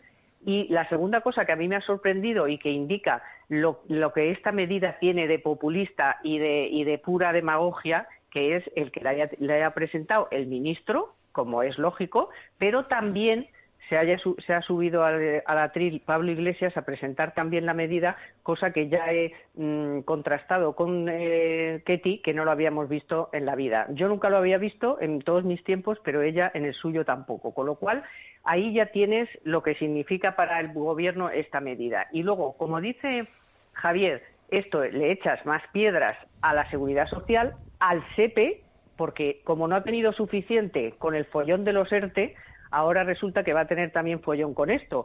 Y 0.45 0.69
la 0.69 0.89
segunda 0.89 1.21
cosa 1.21 1.45
que 1.45 1.53
a 1.53 1.57
mí 1.57 1.69
me 1.69 1.77
ha 1.77 1.81
sorprendido 1.81 2.49
y 2.49 2.59
que 2.59 2.71
indica 2.71 3.23
lo, 3.49 3.83
que 4.15 4.31
esta 4.31 4.53
medida 4.53 4.99
tiene 4.99 5.27
de 5.27 5.39
populista 5.39 6.19
y 6.23 6.39
de, 6.39 6.69
y 6.69 6.85
de 6.85 6.99
pura 6.99 7.33
demagogia, 7.33 8.07
que 8.31 8.57
es 8.57 8.65
el 8.77 8.93
que 8.93 9.01
le 9.39 9.53
haya 9.53 9.71
presentado 9.71 10.29
el 10.31 10.47
ministro, 10.47 11.15
como 11.33 11.63
es 11.63 11.79
lógico, 11.79 12.31
pero 12.59 12.87
también 12.87 13.49
se, 13.89 13.97
haya, 13.97 14.19
se 14.47 14.53
ha 14.53 14.63
subido 14.63 15.05
al, 15.05 15.43
atril 15.47 16.03
Pablo 16.05 16.31
Iglesias 16.31 16.77
a 16.77 16.83
presentar 16.83 17.35
también 17.35 17.67
la 17.67 17.75
medida, 17.75 18.17
cosa 18.43 18.73
que 18.73 18.89
ya 18.89 19.13
he 19.13 19.33
mm, 19.55 20.01
contrastado 20.01 20.75
con 20.75 21.09
eh, 21.09 21.83
Ketty, 21.87 22.19
que 22.19 22.35
no 22.35 22.45
lo 22.45 22.51
habíamos 22.51 22.89
visto 22.89 23.31
en 23.33 23.47
la 23.47 23.55
vida. 23.55 23.87
Yo 23.91 24.09
nunca 24.09 24.31
lo 24.31 24.37
había 24.37 24.59
visto 24.59 24.99
en 25.01 25.21
todos 25.21 25.45
mis 25.45 25.63
tiempos, 25.65 25.99
pero 26.05 26.23
ella 26.23 26.51
en 26.55 26.65
el 26.65 26.75
suyo 26.75 27.05
tampoco. 27.05 27.55
Con 27.55 27.67
lo 27.67 27.77
cual, 27.77 28.03
ahí 28.49 28.73
ya 28.73 28.87
tienes 28.87 29.29
lo 29.45 29.63
que 29.63 29.75
significa 29.75 30.35
para 30.35 30.59
el 30.59 30.73
gobierno 30.73 31.29
esta 31.29 31.61
medida. 31.61 32.07
Y 32.13 32.23
luego, 32.23 32.57
como 32.57 32.81
dice 32.81 33.29
Javier, 33.75 34.23
esto 34.49 34.83
le 34.83 35.13
echas 35.13 35.45
más 35.45 35.63
piedras 35.71 36.17
a 36.41 36.55
la 36.55 36.69
seguridad 36.71 37.07
social, 37.09 37.53
al 37.79 38.03
SEPE, 38.17 38.63
porque 38.97 39.43
como 39.45 39.69
no 39.69 39.77
ha 39.77 39.85
tenido 39.85 40.15
suficiente 40.15 40.95
con 40.99 41.15
el 41.15 41.27
follón 41.27 41.65
de 41.65 41.75
los 41.75 41.93
ERTE, 41.93 42.35
ahora 42.71 43.05
resulta 43.05 43.45
que 43.45 43.53
va 43.53 43.61
a 43.61 43.67
tener 43.69 43.93
también 43.93 44.23
follón 44.23 44.55
con 44.55 44.71
esto, 44.71 45.05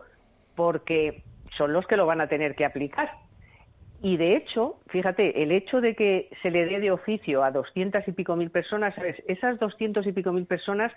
porque 0.56 1.24
son 1.58 1.74
los 1.74 1.86
que 1.86 1.98
lo 1.98 2.06
van 2.06 2.22
a 2.22 2.28
tener 2.28 2.56
que 2.56 2.64
aplicar. 2.64 3.12
Y 4.02 4.16
de 4.16 4.38
hecho, 4.38 4.78
fíjate, 4.88 5.44
el 5.44 5.52
hecho 5.52 5.82
de 5.82 5.96
que 5.96 6.30
se 6.42 6.50
le 6.50 6.66
dé 6.66 6.80
de 6.80 6.92
oficio 6.92 7.44
a 7.44 7.52
doscientas 7.52 8.08
y 8.08 8.14
pico 8.14 8.38
mil 8.38 8.52
personas, 8.52 8.96
esas 9.28 9.60
doscientos 9.60 10.08
y 10.08 10.14
pico 10.14 10.32
mil 10.32 10.46
personas 10.46 10.94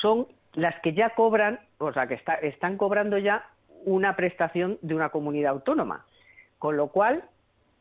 son 0.00 0.28
las 0.58 0.74
que 0.80 0.92
ya 0.92 1.10
cobran, 1.10 1.60
o 1.78 1.92
sea, 1.92 2.08
que 2.08 2.20
están 2.42 2.76
cobrando 2.76 3.16
ya 3.16 3.44
una 3.84 4.16
prestación 4.16 4.76
de 4.82 4.96
una 4.96 5.10
comunidad 5.10 5.52
autónoma. 5.52 6.04
Con 6.58 6.76
lo 6.76 6.88
cual, 6.88 7.22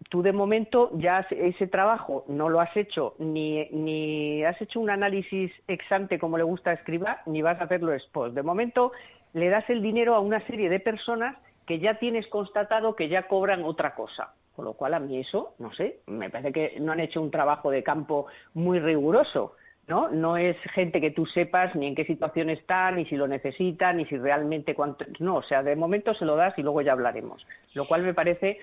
tú 0.10 0.22
de 0.22 0.32
momento 0.32 0.92
ya 0.94 1.26
ese 1.32 1.66
trabajo 1.66 2.24
no 2.28 2.50
lo 2.50 2.62
has 2.62 2.78
hecho, 2.78 3.16
ni, 3.18 3.66
ni 3.72 4.44
has 4.44 4.62
hecho 4.62 4.80
un 4.80 4.92
análisis 4.92 5.52
exante 5.68 6.20
como 6.20 6.38
le 6.38 6.44
gusta 6.44 6.72
escribir, 6.72 7.08
ni 7.26 7.42
vas 7.42 7.60
a 7.60 7.64
hacerlo 7.64 7.92
después. 7.92 8.36
De 8.36 8.44
momento 8.44 8.92
le 9.34 9.50
das 9.50 9.68
el 9.72 9.82
dinero 9.82 10.14
a 10.14 10.20
una 10.20 10.46
serie 10.46 10.70
de 10.70 10.80
personas 10.80 11.36
que 11.66 11.80
ya 11.80 11.96
tienes 11.96 12.28
constatado 12.28 12.96
que 12.96 13.10
ya 13.10 13.28
cobran 13.28 13.64
otra 13.64 13.96
cosa. 13.96 14.36
Con 14.56 14.66
lo 14.66 14.74
cual 14.74 14.94
a 14.94 15.00
mí 15.00 15.20
eso, 15.20 15.56
no 15.58 15.74
sé, 15.74 16.02
me 16.06 16.30
parece 16.30 16.52
que 16.52 16.80
no 16.80 16.92
han 16.92 17.00
hecho 17.00 17.22
un 17.22 17.32
trabajo 17.32 17.72
de 17.72 17.82
campo 17.82 18.28
muy 18.54 18.80
riguroso. 18.80 19.56
¿No? 19.88 20.10
No 20.10 20.38
es 20.38 20.58
gente 20.74 21.00
que 21.02 21.12
tú 21.12 21.26
sepas 21.26 21.76
ni 21.76 21.88
en 21.88 21.96
qué 21.96 22.06
situación 22.06 22.50
está, 22.50 22.92
ni 22.92 23.06
si 23.06 23.16
lo 23.16 23.28
necesita, 23.28 23.94
ni 23.94 24.06
si 24.06 24.18
realmente 24.18 24.76
cuánto. 24.76 25.06
No, 25.20 25.38
o 25.38 25.44
sea, 25.44 25.64
de 25.64 25.76
momento 25.76 26.14
se 26.14 26.26
lo 26.26 26.36
das 26.36 26.58
y 26.58 26.62
luego 26.62 26.82
ya 26.82 26.92
hablaremos. 26.92 27.46
Lo 27.74 27.88
cual 27.88 28.04
me 28.04 28.14
parece 28.14 28.60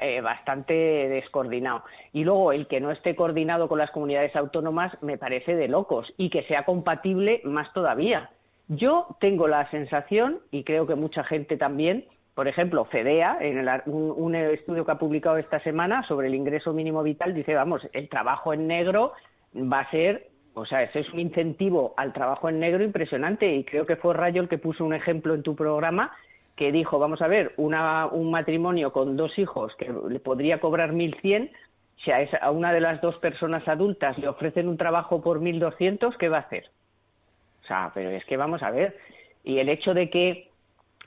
eh, 0.00 0.20
bastante 0.20 0.72
descoordinado. 0.72 1.82
Y 2.12 2.22
luego 2.22 2.52
el 2.52 2.68
que 2.68 2.80
no 2.80 2.92
esté 2.92 3.16
coordinado 3.16 3.68
con 3.68 3.78
las 3.78 3.90
comunidades 3.90 4.36
autónomas 4.36 4.96
me 5.02 5.18
parece 5.18 5.56
de 5.56 5.66
locos 5.66 6.12
y 6.16 6.30
que 6.30 6.44
sea 6.44 6.64
compatible 6.64 7.40
más 7.44 7.72
todavía. 7.72 8.30
Yo 8.68 9.08
tengo 9.20 9.48
la 9.48 9.68
sensación, 9.70 10.38
y 10.50 10.62
creo 10.62 10.86
que 10.86 10.94
mucha 10.94 11.24
gente 11.24 11.56
también, 11.56 12.04
por 12.34 12.46
ejemplo, 12.46 12.84
FEDEA, 12.84 13.38
en 13.40 13.68
un, 13.86 14.34
estudio 14.34 14.86
que 14.86 14.92
ha 14.92 14.98
publicado 14.98 15.36
esta 15.38 15.60
semana 15.60 16.06
sobre 16.06 16.28
el 16.28 16.34
ingreso 16.34 16.72
mínimo 16.72 17.02
vital, 17.02 17.34
dice, 17.34 17.54
vamos, 17.54 17.82
el 17.92 18.08
trabajo 18.08 18.54
en 18.54 18.68
negro 18.68 19.12
va 19.54 19.80
a 19.80 19.90
ser, 19.90 20.28
o 20.54 20.64
sea, 20.64 20.82
ese 20.82 21.00
es 21.00 21.12
un 21.12 21.20
incentivo 21.20 21.94
al 21.96 22.12
trabajo 22.12 22.48
en 22.48 22.60
negro 22.60 22.84
impresionante 22.84 23.52
y 23.52 23.64
creo 23.64 23.86
que 23.86 23.96
fue 23.96 24.14
Rayo 24.14 24.40
el 24.40 24.48
que 24.48 24.58
puso 24.58 24.84
un 24.84 24.94
ejemplo 24.94 25.34
en 25.34 25.42
tu 25.42 25.56
programa 25.56 26.12
que 26.56 26.70
dijo, 26.70 27.00
vamos 27.00 27.20
a 27.20 27.26
ver, 27.26 27.52
un 27.56 28.30
matrimonio 28.30 28.92
con 28.92 29.16
dos 29.16 29.36
hijos 29.38 29.74
que 29.76 29.92
le 30.08 30.20
podría 30.20 30.60
cobrar 30.60 30.92
1.100, 30.92 31.50
si 32.04 32.12
a, 32.12 32.28
a 32.40 32.50
una 32.52 32.72
de 32.72 32.80
las 32.80 33.00
dos 33.00 33.16
personas 33.16 33.66
adultas 33.66 34.16
le 34.18 34.28
ofrecen 34.28 34.68
un 34.68 34.76
trabajo 34.76 35.20
por 35.20 35.40
1.200, 35.40 36.16
¿qué 36.16 36.28
va 36.28 36.38
a 36.38 36.40
hacer? 36.40 36.70
O 37.64 37.66
sea, 37.66 37.90
pero 37.92 38.10
es 38.10 38.24
que 38.26 38.36
vamos 38.36 38.62
a 38.62 38.70
ver. 38.70 38.96
Y 39.42 39.58
el 39.58 39.68
hecho 39.68 39.94
de 39.94 40.10
que 40.10 40.48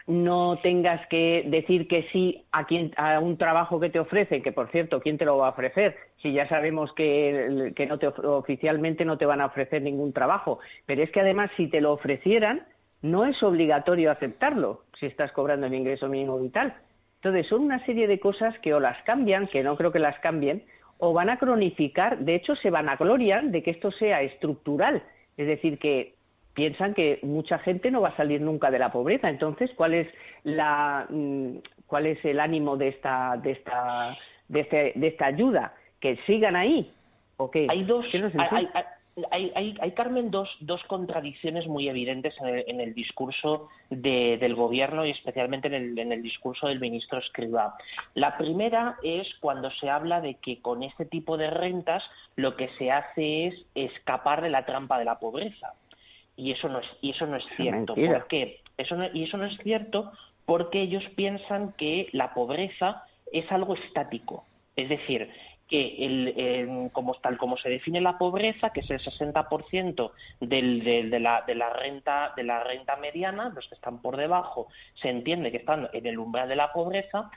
no 0.08 0.58
tengas 0.64 1.06
que 1.08 1.44
decir 1.48 1.88
que 1.90 2.08
sí 2.14 2.46
a, 2.54 2.66
quien, 2.66 2.94
a 2.96 3.20
un 3.20 3.38
trabajo 3.38 3.80
que 3.80 3.90
te 3.90 4.00
ofrecen, 4.00 4.42
que 4.42 4.54
por 4.54 4.72
cierto, 4.72 5.02
¿quién 5.02 5.18
te 5.18 5.26
lo 5.26 5.38
va 5.38 5.48
a 5.48 5.52
ofrecer? 5.52 5.98
Si 6.22 6.32
ya 6.32 6.48
sabemos 6.48 6.94
que, 6.94 7.74
que 7.76 7.86
no 7.86 8.00
te, 8.00 8.08
oficialmente 8.08 9.04
no 9.04 9.18
te 9.18 9.26
van 9.26 9.42
a 9.42 9.48
ofrecer 9.48 9.82
ningún 9.82 10.14
trabajo. 10.14 10.60
Pero 10.86 11.04
es 11.04 11.12
que 11.12 11.20
además, 11.20 11.52
si 11.58 11.68
te 11.68 11.82
lo 11.82 11.92
ofrecieran, 11.92 12.66
no 13.02 13.26
es 13.26 13.42
obligatorio 13.44 14.10
aceptarlo 14.10 14.84
si 14.98 15.06
estás 15.08 15.32
cobrando 15.34 15.68
el 15.68 15.74
ingreso 15.74 16.08
mínimo 16.08 16.40
vital. 16.40 16.74
Entonces, 17.16 17.48
son 17.48 17.62
una 17.64 17.86
serie 17.86 18.08
de 18.08 18.20
cosas 18.20 18.58
que 18.60 18.74
o 18.74 18.80
las 18.80 19.02
cambian, 19.04 19.48
que 19.48 19.62
no 19.62 19.76
creo 19.76 19.92
que 19.92 20.00
las 20.00 20.18
cambien, 20.20 20.64
o 21.00 21.14
van 21.14 21.30
a 21.30 21.38
cronificar, 21.38 22.20
de 22.20 22.36
hecho 22.36 22.56
se 22.56 22.70
van 22.70 22.90
a 22.90 22.96
gloriar 22.96 23.46
de 23.46 23.62
que 23.62 23.72
esto 23.72 23.92
sea 23.92 24.22
estructural, 24.22 25.04
es 25.36 25.48
decir, 25.48 25.78
que 25.78 26.16
piensan 26.58 26.96
que 26.96 27.20
mucha 27.22 27.60
gente 27.60 27.92
no 27.92 28.02
va 28.02 28.10
a 28.10 28.18
salir 28.18 28.42
nunca 28.42 28.72
de 28.72 28.80
la 28.80 28.92
pobreza. 28.92 29.30
Entonces, 29.30 29.70
¿cuál 29.76 29.94
es 29.94 30.08
la 30.44 31.06
mm, 31.08 31.58
cuál 31.86 32.08
es 32.08 32.26
el 32.26 32.40
ánimo 32.40 32.78
de 32.78 32.88
esta 32.88 33.38
de 33.38 33.52
esta 33.52 34.18
de, 34.48 34.62
este, 34.62 34.94
de 34.96 35.08
esta 35.08 35.28
ayuda? 35.28 35.76
Que 36.02 36.18
sigan 36.26 36.56
ahí. 36.56 36.92
¿O 37.38 37.52
Hay 37.54 37.84
dos, 37.84 38.04
hay, 39.32 39.52
hay, 39.54 39.78
hay, 39.80 39.92
Carmen, 39.92 40.32
dos, 40.32 40.50
dos 40.60 40.82
contradicciones 40.86 41.68
muy 41.68 41.88
evidentes 41.90 42.34
en 42.42 42.82
el, 42.82 42.96
discurso 42.96 43.70
del 43.92 44.56
Gobierno 44.56 45.06
y 45.06 45.12
especialmente 45.12 45.68
en 45.68 45.76
el, 45.76 46.00
en 46.00 46.12
el 46.12 46.24
discurso 46.24 46.68
del 46.68 46.80
ministro 46.80 47.20
Escribá. 47.20 47.76
La 48.16 48.36
primera 48.40 48.98
es 49.04 49.28
cuando 49.40 49.70
se 49.72 49.92
habla 49.92 50.22
de 50.22 50.36
que 50.36 50.60
con 50.64 50.82
este 50.82 51.06
tipo 51.06 51.38
de 51.38 51.52
rentas 51.52 52.04
lo 52.36 52.56
que 52.56 52.70
se 52.80 52.90
hace 52.90 53.48
es 53.48 53.56
escapar 53.76 54.42
de 54.42 54.50
la 54.50 54.66
trampa 54.66 54.98
de 54.98 55.06
la 55.06 55.20
pobreza. 55.20 55.74
Y 56.38 56.52
eso 56.52 56.70
no 56.70 56.80
es, 56.80 56.88
y 57.02 57.10
eso 57.10 57.26
no 57.26 57.36
es 57.36 57.46
cierto. 57.58 57.96
¿Por 57.96 58.28
qué? 58.28 58.62
Eso 58.78 58.96
y 59.14 59.24
eso 59.24 59.38
no 59.38 59.46
es 59.46 59.58
cierto 59.58 60.12
porque 60.46 60.82
ellos 60.82 61.04
piensan 61.16 61.74
que 61.74 62.08
la 62.14 62.34
pobreza 62.34 63.04
es 63.34 63.52
algo 63.52 63.74
estático. 63.76 64.46
Es 64.76 64.88
decir, 64.88 65.30
que 65.68 66.06
el, 66.06 66.90
como 66.94 67.16
tal 67.16 67.38
como 67.38 67.58
se 67.58 67.70
define 67.70 68.00
la 68.00 68.18
pobreza, 68.18 68.70
que 68.70 68.80
es 68.80 68.90
el 68.90 69.02
60% 69.02 70.12
del, 70.40 70.84
de, 70.84 71.20
la, 71.20 71.44
de, 71.46 71.56
la 71.56 71.70
renta 71.72 72.34
de 72.36 72.44
la 72.44 72.64
renta 72.64 72.96
mediana, 72.96 73.50
los 73.50 73.68
que 73.68 73.76
están 73.76 74.02
por 74.02 74.16
debajo, 74.16 74.68
se 75.02 75.10
entiende 75.10 75.52
que 75.52 75.58
están 75.58 75.90
en 75.92 76.06
el 76.06 76.20
umbral 76.20 76.48
de 76.48 76.56
la 76.56 76.72
pobreza. 76.72 77.30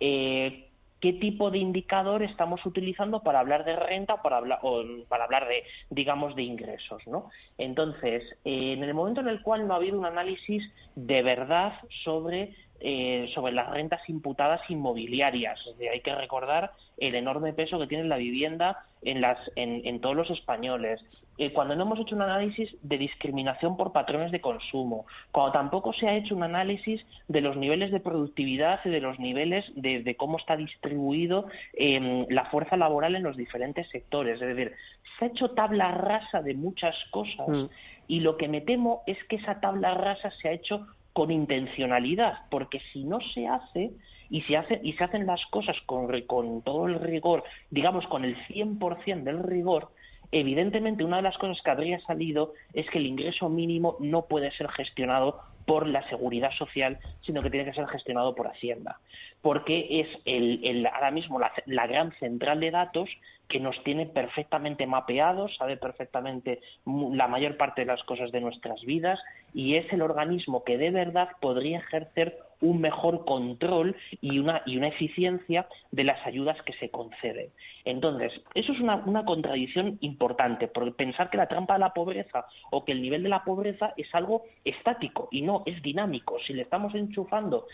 Eh, 0.00 0.67
¿Qué 1.00 1.12
tipo 1.12 1.50
de 1.50 1.58
indicador 1.58 2.22
estamos 2.22 2.64
utilizando 2.66 3.22
para 3.22 3.40
hablar 3.40 3.64
de 3.64 3.76
renta 3.76 4.14
o 4.14 4.22
para 4.22 4.38
hablar, 4.38 4.58
o 4.62 4.82
para 5.08 5.24
hablar 5.24 5.46
de, 5.48 5.62
digamos, 5.90 6.34
de 6.34 6.42
ingresos? 6.42 7.06
¿no? 7.06 7.30
Entonces, 7.56 8.24
eh, 8.44 8.72
en 8.72 8.82
el 8.82 8.94
momento 8.94 9.20
en 9.20 9.28
el 9.28 9.42
cual 9.42 9.66
no 9.66 9.74
ha 9.74 9.76
habido 9.76 9.98
un 9.98 10.06
análisis 10.06 10.62
de 10.96 11.22
verdad 11.22 11.72
sobre 12.04 12.54
eh, 12.80 13.28
sobre 13.34 13.52
las 13.52 13.70
rentas 13.70 14.00
imputadas 14.08 14.60
inmobiliarias. 14.68 15.58
hay 15.92 16.00
que 16.00 16.14
recordar 16.14 16.72
el 16.96 17.14
enorme 17.14 17.52
peso 17.52 17.78
que 17.78 17.86
tiene 17.86 18.04
la 18.04 18.16
vivienda 18.16 18.84
en, 19.02 19.20
las, 19.20 19.38
en, 19.56 20.00
todos 20.00 20.14
los 20.14 20.30
españoles. 20.30 21.00
Eh, 21.38 21.52
cuando 21.52 21.76
no 21.76 21.84
hemos 21.84 22.00
hecho 22.00 22.14
un 22.16 22.22
análisis 22.22 22.70
de 22.82 22.98
discriminación 22.98 23.76
por 23.76 23.92
patrones 23.92 24.32
de 24.32 24.40
consumo, 24.40 25.06
cuando 25.30 25.52
tampoco 25.52 25.92
se 25.92 26.08
ha 26.08 26.16
hecho 26.16 26.34
un 26.34 26.42
análisis 26.42 27.04
de 27.28 27.40
los 27.40 27.56
niveles 27.56 27.92
de 27.92 28.00
productividad 28.00 28.80
y 28.84 28.90
de 28.90 29.00
los 29.00 29.18
niveles 29.18 29.64
de, 29.74 30.14
cómo 30.16 30.38
está 30.38 30.56
distribuido 30.56 31.46
em, 31.74 32.26
la 32.28 32.44
fuerza 32.46 32.76
laboral 32.76 33.14
en 33.14 33.22
los 33.22 33.36
diferentes 33.36 33.88
sectores. 33.90 34.40
Es 34.40 34.48
decir, 34.48 34.72
se 35.18 35.24
ha 35.24 35.28
hecho 35.28 35.50
tabla 35.50 35.92
rasa 35.92 36.42
de 36.42 36.54
muchas 36.54 36.94
cosas 37.10 37.48
mm. 37.48 37.66
y 38.08 38.20
lo 38.20 38.36
que 38.36 38.48
me 38.48 38.60
temo 38.60 39.02
es 39.06 39.18
que 39.24 39.36
esa 39.36 39.60
tabla 39.60 39.94
rasa 39.94 40.30
se 40.42 40.48
ha 40.48 40.52
hecho 40.52 40.86
con 41.18 41.32
intencionalidad, 41.32 42.42
porque 42.48 42.80
si 42.92 43.02
no 43.02 43.18
se 43.34 43.48
hace 43.48 43.90
y 44.30 44.42
se, 44.42 44.56
hace, 44.56 44.78
y 44.84 44.92
se 44.92 45.02
hacen 45.02 45.26
las 45.26 45.44
cosas 45.46 45.76
con, 45.84 46.06
con 46.28 46.62
todo 46.62 46.86
el 46.86 47.00
rigor, 47.00 47.42
digamos 47.72 48.06
con 48.06 48.24
el 48.24 48.36
100% 48.46 49.24
del 49.24 49.42
rigor, 49.42 49.88
evidentemente 50.30 51.02
una 51.02 51.16
de 51.16 51.24
las 51.24 51.36
cosas 51.36 51.60
que 51.60 51.70
habría 51.72 51.98
salido 52.02 52.52
es 52.72 52.88
que 52.90 52.98
el 52.98 53.06
ingreso 53.06 53.48
mínimo 53.48 53.96
no 53.98 54.26
puede 54.26 54.52
ser 54.52 54.68
gestionado 54.68 55.40
por 55.66 55.88
la 55.88 56.08
seguridad 56.08 56.52
social, 56.52 57.00
sino 57.26 57.42
que 57.42 57.50
tiene 57.50 57.68
que 57.68 57.74
ser 57.74 57.88
gestionado 57.88 58.36
por 58.36 58.46
Hacienda, 58.46 59.00
porque 59.42 60.00
es 60.00 60.06
el, 60.24 60.60
el 60.62 60.86
ahora 60.86 61.10
mismo 61.10 61.40
la, 61.40 61.50
la, 61.66 61.88
gran 61.88 62.12
central 62.20 62.60
de 62.60 62.70
datos 62.70 63.10
que 63.48 63.60
nos 63.60 63.82
tiene 63.82 64.06
perfectamente 64.06 64.86
mapeados, 64.86 65.56
sabe 65.56 65.76
perfectamente 65.76 66.60
la 66.84 67.28
mayor 67.28 67.56
parte 67.56 67.82
de 67.82 67.86
las 67.86 68.02
cosas 68.04 68.30
de 68.30 68.40
nuestras 68.40 68.80
vidas 68.82 69.18
y 69.54 69.76
es 69.76 69.90
el 69.92 70.02
organismo 70.02 70.64
que 70.64 70.78
de 70.78 70.90
verdad 70.90 71.28
podría 71.40 71.78
ejercer 71.78 72.38
un 72.60 72.80
mejor 72.80 73.24
control 73.24 73.96
y 74.20 74.38
una, 74.38 74.62
y 74.66 74.76
una 74.76 74.88
eficiencia 74.88 75.66
de 75.92 76.04
las 76.04 76.24
ayudas 76.26 76.60
que 76.62 76.72
se 76.74 76.90
conceden. 76.90 77.50
Entonces, 77.84 78.32
eso 78.54 78.72
es 78.72 78.80
una, 78.80 78.96
una 78.96 79.24
contradicción 79.24 79.96
importante, 80.00 80.68
porque 80.68 80.90
pensar 80.90 81.30
que 81.30 81.36
la 81.36 81.46
trampa 81.46 81.74
de 81.74 81.80
la 81.80 81.94
pobreza 81.94 82.46
o 82.70 82.84
que 82.84 82.92
el 82.92 83.00
nivel 83.00 83.22
de 83.22 83.28
la 83.28 83.44
pobreza 83.44 83.94
es 83.96 84.12
algo 84.14 84.42
estático 84.64 85.28
y 85.30 85.42
no, 85.42 85.62
es 85.66 85.80
dinámico. 85.82 86.38
Si 86.46 86.52
le 86.52 86.62
estamos 86.62 86.94
enchufando 86.94 87.66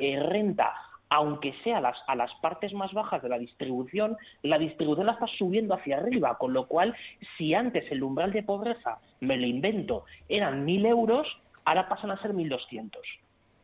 eh, 0.00 0.18
renta 0.20 0.74
aunque 1.12 1.52
sea 1.62 1.76
a 1.76 1.80
las, 1.82 1.98
a 2.06 2.16
las 2.16 2.32
partes 2.36 2.72
más 2.72 2.90
bajas 2.94 3.22
de 3.22 3.28
la 3.28 3.38
distribución, 3.38 4.16
la 4.42 4.56
distribución 4.56 5.06
la 5.06 5.12
está 5.12 5.26
subiendo 5.26 5.74
hacia 5.74 5.98
arriba, 5.98 6.38
con 6.38 6.54
lo 6.54 6.66
cual, 6.66 6.96
si 7.36 7.52
antes 7.52 7.84
el 7.92 8.02
umbral 8.02 8.32
de 8.32 8.42
pobreza, 8.42 8.98
me 9.20 9.36
lo 9.36 9.46
invento, 9.46 10.06
eran 10.30 10.66
1.000 10.66 10.86
euros, 10.86 11.28
ahora 11.66 11.86
pasan 11.86 12.12
a 12.12 12.22
ser 12.22 12.32
1.200. 12.32 12.96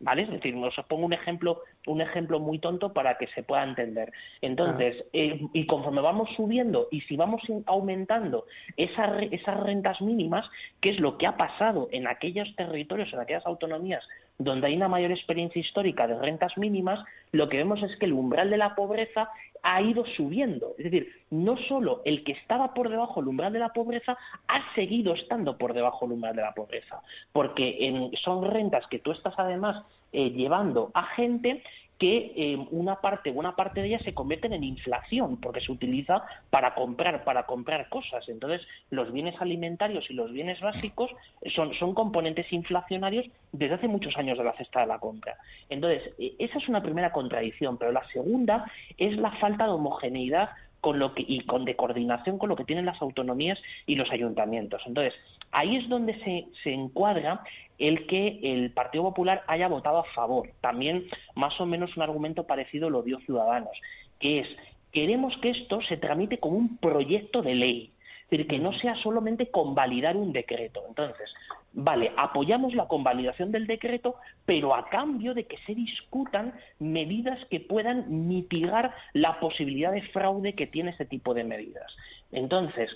¿Vale? 0.00 0.23
Es 0.23 0.31
decir, 0.31 0.55
os 0.55 0.75
pongo 0.87 1.07
un 1.07 1.12
ejemplo, 1.14 1.62
un 1.87 2.02
ejemplo 2.02 2.38
muy 2.38 2.61
tonto 2.61 2.93
para 2.93 3.17
que 3.17 3.26
se 3.28 3.43
pueda 3.43 3.64
entender. 3.64 4.12
Entonces, 4.43 5.07
eh, 5.12 5.40
y 5.52 5.67
conforme 5.67 6.02
vamos 6.02 6.28
subiendo 6.37 6.87
y 6.93 7.00
si 7.00 7.17
vamos 7.17 7.43
aumentando 7.67 8.45
esas, 8.76 9.23
esas 9.33 9.59
rentas 9.59 10.00
mínimas, 10.00 10.45
que 10.81 10.90
es 10.90 11.00
lo 11.00 11.19
que 11.19 11.26
ha 11.26 11.37
pasado 11.37 11.88
en 11.90 12.07
aquellos 12.07 12.55
territorios, 12.55 13.12
en 13.12 13.19
aquellas 13.19 13.45
autonomías 13.45 14.05
donde 14.38 14.68
hay 14.68 14.76
una 14.76 14.88
mayor 14.88 15.11
experiencia 15.11 15.61
histórica 15.61 16.07
de 16.07 16.18
rentas 16.18 16.57
mínimas, 16.57 17.04
lo 17.33 17.49
que 17.49 17.57
vemos 17.57 17.83
es 17.83 17.97
que 17.99 18.07
el 18.07 18.12
umbral 18.12 18.50
de 18.50 18.57
la 18.57 18.75
pobreza 18.75 19.28
ha 19.62 19.83
ido 19.83 20.04
subiendo. 20.16 20.75
Es 20.78 20.85
decir, 20.85 21.12
no 21.30 21.57
solo 21.68 22.02
el 22.04 22.23
que 22.25 22.33
estaba 22.33 22.73
por 22.73 22.88
debajo 22.88 23.21
del 23.21 23.28
umbral 23.28 23.52
de 23.52 23.59
la 23.59 23.73
pobreza 23.73 24.16
ha 24.47 24.75
seguido 24.75 25.14
estando 25.14 25.59
por 25.59 25.75
debajo 25.75 26.07
del 26.07 26.14
umbral 26.14 26.37
de 26.37 26.42
la 26.42 26.54
pobreza, 26.54 27.02
porque 27.33 28.11
son 28.25 28.45
rentas 28.45 28.87
que 28.88 29.00
tú 29.00 29.11
estás 29.11 29.35
además 29.37 29.85
eh, 30.12 30.30
llevando 30.30 30.90
a 30.95 31.02
gente 31.16 31.62
que 31.99 32.33
eh, 32.37 32.57
una 32.71 33.00
parte, 33.00 33.33
buena 33.33 33.57
parte 33.57 33.81
de 33.81 33.88
ellas 33.88 34.02
se 34.05 34.14
convierten 34.14 34.52
en 34.52 34.62
inflación, 34.62 35.37
porque 35.37 35.61
se 35.61 35.73
utiliza 35.73 36.23
para 36.49 36.75
comprar, 36.75 37.25
para 37.25 37.45
comprar 37.45 37.88
cosas. 37.88 38.28
Entonces, 38.28 38.67
los 38.90 39.12
bienes 39.12 39.35
alimentarios 39.40 40.09
y 40.09 40.14
los 40.14 40.33
bienes 40.33 40.61
básicos 40.61 41.11
son, 41.55 41.75
son 41.75 41.95
componentes 41.95 42.52
inflacionarios 42.52 43.26
desde 43.50 43.75
hace 43.75 43.88
muchos 43.88 44.17
años 44.17 44.38
de 44.38 44.45
la 44.45 44.52
cesta 44.52 44.81
de 44.81 44.87
la 44.87 44.99
compra. 44.99 45.37
Entonces, 45.69 46.12
e, 46.19 46.35
esa 46.38 46.59
es 46.59 46.69
una 46.69 46.83
primera 46.83 47.12
contradicción, 47.12 47.78
pero 47.78 47.90
la 47.90 48.07
segunda 48.12 48.71
es 48.97 49.17
la 49.17 49.33
falta 49.33 49.64
de 49.64 49.71
homogeneidad 49.71 50.50
con 50.81 51.00
lo 51.00 51.14
que, 51.14 51.25
y 51.26 51.40
con 51.40 51.64
de 51.64 51.75
coordinación 51.75 52.38
con 52.38 52.49
lo 52.49 52.55
que 52.55 52.64
tienen 52.64 52.87
las 52.87 53.02
autonomías 53.02 53.59
y 53.87 53.97
los 53.97 54.11
ayuntamientos. 54.12 54.83
Entonces, 54.87 55.14
ahí 55.50 55.76
es 55.76 55.88
donde 55.88 56.14
se, 56.23 56.47
se 56.62 56.73
encuadra 56.73 57.43
el 57.78 58.06
que 58.06 58.40
el 58.42 58.70
Partido 58.73 59.04
Popular 59.04 59.44
haya 59.47 59.68
votado 59.68 59.99
a 59.99 60.12
favor. 60.14 60.50
También 60.61 61.06
más 61.35 61.61
o 61.61 61.66
menos 61.66 61.97
un 61.97 62.02
argumento 62.02 62.44
parecido 62.47 62.90
lo 62.90 63.02
dio 63.02 63.20
Ciudadanos, 63.20 63.76
que 64.18 64.40
es 64.40 64.49
queremos 64.92 65.37
que 65.38 65.50
esto 65.50 65.80
se 65.82 65.97
tramite 65.97 66.38
como 66.38 66.56
un 66.56 66.78
proyecto 66.78 67.42
de 67.42 67.54
ley, 67.54 67.92
es 68.25 68.30
decir, 68.30 68.47
que 68.47 68.58
no 68.58 68.73
sea 68.78 68.94
solamente 68.97 69.50
convalidar 69.50 70.16
un 70.16 70.32
decreto. 70.32 70.82
Entonces, 70.88 71.30
vale, 71.73 72.12
apoyamos 72.16 72.75
la 72.75 72.88
convalidación 72.88 73.52
del 73.52 73.66
decreto, 73.66 74.16
pero 74.44 74.75
a 74.75 74.88
cambio 74.88 75.35
de 75.35 75.44
que 75.44 75.58
se 75.66 75.75
discutan 75.75 76.54
medidas 76.78 77.38
que 77.47 77.61
puedan 77.61 78.28
mitigar 78.28 78.94
la 79.12 79.38
posibilidad 79.40 79.92
de 79.92 80.02
fraude 80.02 80.54
que 80.54 80.66
tiene 80.66 80.90
ese 80.90 81.04
tipo 81.04 81.35
de 81.35 81.44
medidas. 81.44 81.94
Entonces, 82.32 82.90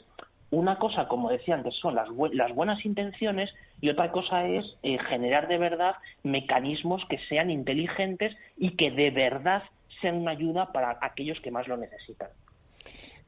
una 0.52 0.78
cosa, 0.78 1.08
como 1.08 1.30
decía 1.30 1.54
antes, 1.54 1.74
son 1.76 1.94
las, 1.94 2.08
las 2.32 2.54
buenas 2.54 2.84
intenciones 2.84 3.50
y 3.80 3.88
otra 3.88 4.12
cosa 4.12 4.46
es 4.46 4.64
eh, 4.82 4.98
generar 5.08 5.48
de 5.48 5.56
verdad 5.56 5.96
mecanismos 6.22 7.02
que 7.08 7.18
sean 7.30 7.50
inteligentes 7.50 8.36
y 8.58 8.76
que 8.76 8.90
de 8.90 9.10
verdad 9.10 9.62
sean 10.02 10.16
una 10.16 10.32
ayuda 10.32 10.70
para 10.70 10.98
aquellos 11.00 11.40
que 11.40 11.50
más 11.50 11.66
lo 11.68 11.78
necesitan. 11.78 12.28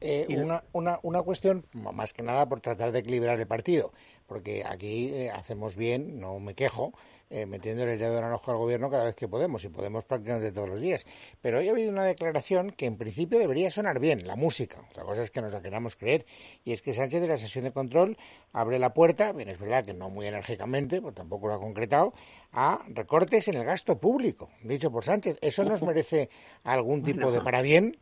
Eh, 0.06 0.26
una, 0.28 0.62
una, 0.72 1.00
una, 1.02 1.22
cuestión, 1.22 1.64
más 1.72 2.12
que 2.12 2.22
nada 2.22 2.46
por 2.46 2.60
tratar 2.60 2.92
de 2.92 2.98
equilibrar 2.98 3.40
el 3.40 3.46
partido, 3.46 3.90
porque 4.26 4.62
aquí 4.62 5.08
eh, 5.14 5.30
hacemos 5.30 5.76
bien, 5.78 6.20
no 6.20 6.38
me 6.40 6.54
quejo, 6.54 6.92
eh, 7.30 7.46
metiendo 7.46 7.84
el 7.84 7.98
dedo 7.98 8.18
en 8.18 8.24
el 8.26 8.32
ojo 8.34 8.50
al 8.50 8.58
gobierno 8.58 8.90
cada 8.90 9.04
vez 9.04 9.14
que 9.14 9.28
podemos, 9.28 9.64
y 9.64 9.70
podemos 9.70 10.04
prácticamente 10.04 10.52
todos 10.52 10.68
los 10.68 10.82
días. 10.82 11.06
Pero 11.40 11.58
hoy 11.58 11.68
ha 11.68 11.70
habido 11.70 11.90
una 11.90 12.04
declaración 12.04 12.70
que 12.72 12.84
en 12.84 12.98
principio 12.98 13.38
debería 13.38 13.70
sonar 13.70 13.98
bien, 13.98 14.26
la 14.26 14.36
música. 14.36 14.84
Otra 14.90 15.04
cosa 15.04 15.22
es 15.22 15.30
que 15.30 15.40
nos 15.40 15.54
la 15.54 15.62
queramos 15.62 15.96
creer, 15.96 16.26
y 16.66 16.72
es 16.72 16.82
que 16.82 16.92
Sánchez 16.92 17.22
de 17.22 17.28
la 17.28 17.38
sesión 17.38 17.64
de 17.64 17.72
control 17.72 18.18
abre 18.52 18.78
la 18.78 18.92
puerta, 18.92 19.32
bien, 19.32 19.48
es 19.48 19.58
verdad 19.58 19.86
que 19.86 19.94
no 19.94 20.10
muy 20.10 20.26
enérgicamente, 20.26 21.00
pues 21.00 21.14
tampoco 21.14 21.48
lo 21.48 21.54
ha 21.54 21.58
concretado, 21.58 22.12
a 22.52 22.84
recortes 22.88 23.48
en 23.48 23.54
el 23.54 23.64
gasto 23.64 23.98
público, 23.98 24.50
dicho 24.62 24.92
por 24.92 25.02
Sánchez. 25.02 25.38
¿Eso 25.40 25.64
nos 25.64 25.82
merece 25.82 26.28
algún 26.62 27.02
tipo 27.02 27.32
de 27.32 27.40
parabién? 27.40 27.96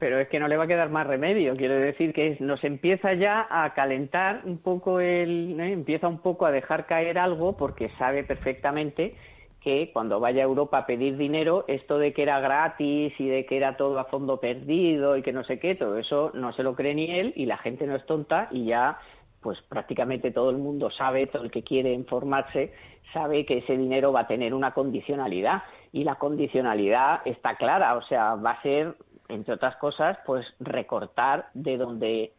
Pero 0.00 0.18
es 0.18 0.28
que 0.28 0.40
no 0.40 0.48
le 0.48 0.56
va 0.56 0.64
a 0.64 0.66
quedar 0.66 0.88
más 0.88 1.06
remedio. 1.06 1.54
Quiero 1.56 1.74
decir 1.74 2.14
que 2.14 2.38
nos 2.40 2.64
empieza 2.64 3.12
ya 3.12 3.46
a 3.50 3.74
calentar 3.74 4.40
un 4.44 4.56
poco 4.56 4.98
el, 4.98 5.60
¿eh? 5.60 5.72
empieza 5.72 6.08
un 6.08 6.20
poco 6.20 6.46
a 6.46 6.50
dejar 6.50 6.86
caer 6.86 7.18
algo 7.18 7.58
porque 7.58 7.90
sabe 7.98 8.24
perfectamente 8.24 9.14
que 9.60 9.90
cuando 9.92 10.18
vaya 10.18 10.40
a 10.40 10.46
Europa 10.46 10.78
a 10.78 10.86
pedir 10.86 11.18
dinero, 11.18 11.66
esto 11.68 11.98
de 11.98 12.14
que 12.14 12.22
era 12.22 12.40
gratis 12.40 13.12
y 13.18 13.28
de 13.28 13.44
que 13.44 13.58
era 13.58 13.76
todo 13.76 13.98
a 13.98 14.06
fondo 14.06 14.40
perdido 14.40 15.18
y 15.18 15.22
que 15.22 15.34
no 15.34 15.44
sé 15.44 15.58
qué, 15.58 15.74
todo 15.74 15.98
eso 15.98 16.30
no 16.32 16.54
se 16.54 16.62
lo 16.62 16.74
cree 16.74 16.94
ni 16.94 17.10
él 17.10 17.34
y 17.36 17.44
la 17.44 17.58
gente 17.58 17.86
no 17.86 17.94
es 17.94 18.06
tonta 18.06 18.48
y 18.50 18.64
ya 18.64 18.96
pues 19.42 19.60
prácticamente 19.68 20.30
todo 20.30 20.48
el 20.48 20.56
mundo 20.56 20.90
sabe, 20.90 21.26
todo 21.26 21.42
el 21.44 21.50
que 21.50 21.62
quiere 21.62 21.92
informarse, 21.92 22.72
sabe 23.12 23.44
que 23.44 23.58
ese 23.58 23.76
dinero 23.76 24.12
va 24.12 24.20
a 24.20 24.26
tener 24.26 24.54
una 24.54 24.72
condicionalidad 24.72 25.62
y 25.92 26.04
la 26.04 26.14
condicionalidad 26.14 27.20
está 27.26 27.56
clara, 27.56 27.96
o 27.96 28.02
sea, 28.02 28.36
va 28.36 28.52
a 28.52 28.62
ser 28.62 28.94
entre 29.30 29.54
otras 29.54 29.76
cosas, 29.76 30.18
pues 30.26 30.46
recortar 30.60 31.46
de 31.54 31.76
donde 31.76 32.32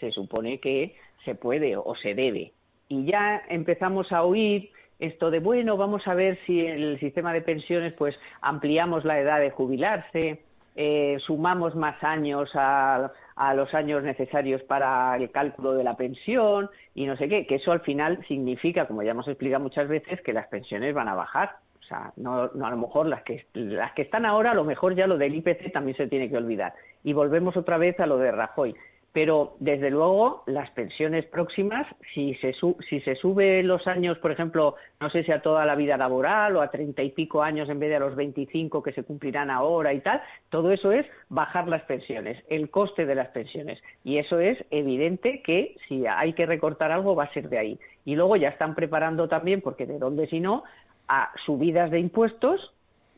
se 0.00 0.10
supone 0.10 0.60
que 0.60 0.96
se 1.24 1.34
puede 1.34 1.76
o 1.76 1.94
se 1.96 2.14
debe. 2.14 2.52
Y 2.88 3.06
ya 3.06 3.42
empezamos 3.48 4.12
a 4.12 4.22
oír 4.22 4.70
esto 4.98 5.30
de, 5.30 5.40
bueno, 5.40 5.76
vamos 5.76 6.06
a 6.06 6.14
ver 6.14 6.38
si 6.46 6.60
en 6.60 6.82
el 6.82 7.00
sistema 7.00 7.32
de 7.32 7.40
pensiones 7.40 7.92
pues 7.94 8.14
ampliamos 8.40 9.04
la 9.04 9.18
edad 9.18 9.40
de 9.40 9.50
jubilarse, 9.50 10.42
eh, 10.76 11.18
sumamos 11.24 11.74
más 11.74 12.02
años 12.02 12.50
a, 12.54 13.12
a, 13.36 13.54
los 13.54 13.72
años 13.74 14.02
necesarios 14.02 14.62
para 14.62 15.16
el 15.16 15.30
cálculo 15.30 15.74
de 15.74 15.84
la 15.84 15.96
pensión 15.96 16.68
y 16.94 17.06
no 17.06 17.16
sé 17.16 17.28
qué, 17.28 17.46
que 17.46 17.56
eso 17.56 17.72
al 17.72 17.80
final 17.80 18.24
significa, 18.26 18.86
como 18.86 19.02
ya 19.02 19.12
hemos 19.12 19.28
explicado 19.28 19.62
muchas 19.62 19.88
veces, 19.88 20.20
que 20.22 20.32
las 20.32 20.48
pensiones 20.48 20.94
van 20.94 21.08
a 21.08 21.14
bajar. 21.14 21.56
O 21.84 21.86
sea, 21.86 22.12
no, 22.16 22.42
a 22.42 22.70
lo 22.70 22.76
mejor 22.76 23.06
las 23.06 23.22
que, 23.22 23.44
las 23.52 23.92
que 23.92 24.02
están 24.02 24.24
ahora, 24.24 24.52
a 24.52 24.54
lo 24.54 24.64
mejor 24.64 24.94
ya 24.94 25.06
lo 25.06 25.18
del 25.18 25.34
IPC 25.34 25.70
también 25.72 25.96
se 25.96 26.06
tiene 26.06 26.30
que 26.30 26.36
olvidar. 26.36 26.72
Y 27.02 27.12
volvemos 27.12 27.56
otra 27.56 27.76
vez 27.76 28.00
a 28.00 28.06
lo 28.06 28.16
de 28.16 28.32
Rajoy. 28.32 28.74
Pero, 29.12 29.54
desde 29.60 29.90
luego, 29.90 30.42
las 30.46 30.68
pensiones 30.72 31.24
próximas, 31.26 31.86
si 32.12 32.34
se, 32.36 32.52
si 32.88 33.00
se 33.02 33.14
sube 33.14 33.62
los 33.62 33.86
años, 33.86 34.18
por 34.18 34.32
ejemplo, 34.32 34.74
no 34.98 35.08
sé 35.08 35.22
si 35.22 35.30
a 35.30 35.40
toda 35.40 35.64
la 35.66 35.76
vida 35.76 35.96
laboral 35.96 36.56
o 36.56 36.62
a 36.62 36.70
treinta 36.72 37.00
y 37.00 37.10
pico 37.10 37.40
años 37.40 37.68
en 37.68 37.78
vez 37.78 37.90
de 37.90 37.96
a 37.96 38.00
los 38.00 38.16
veinticinco 38.16 38.82
que 38.82 38.92
se 38.92 39.04
cumplirán 39.04 39.50
ahora 39.50 39.92
y 39.92 40.00
tal, 40.00 40.20
todo 40.48 40.72
eso 40.72 40.90
es 40.90 41.06
bajar 41.28 41.68
las 41.68 41.82
pensiones, 41.82 42.42
el 42.48 42.70
coste 42.70 43.06
de 43.06 43.14
las 43.14 43.28
pensiones. 43.28 43.80
Y 44.02 44.18
eso 44.18 44.40
es 44.40 44.58
evidente 44.70 45.42
que 45.42 45.76
si 45.86 46.04
hay 46.08 46.32
que 46.32 46.46
recortar 46.46 46.90
algo 46.90 47.14
va 47.14 47.24
a 47.24 47.32
ser 47.34 47.48
de 47.48 47.58
ahí. 47.58 47.78
Y 48.04 48.16
luego 48.16 48.34
ya 48.34 48.48
están 48.48 48.74
preparando 48.74 49.28
también, 49.28 49.60
porque 49.60 49.86
de 49.86 50.00
dónde 50.00 50.26
si 50.26 50.40
no, 50.40 50.64
a 51.08 51.30
subidas 51.44 51.90
de 51.90 52.00
impuestos 52.00 52.72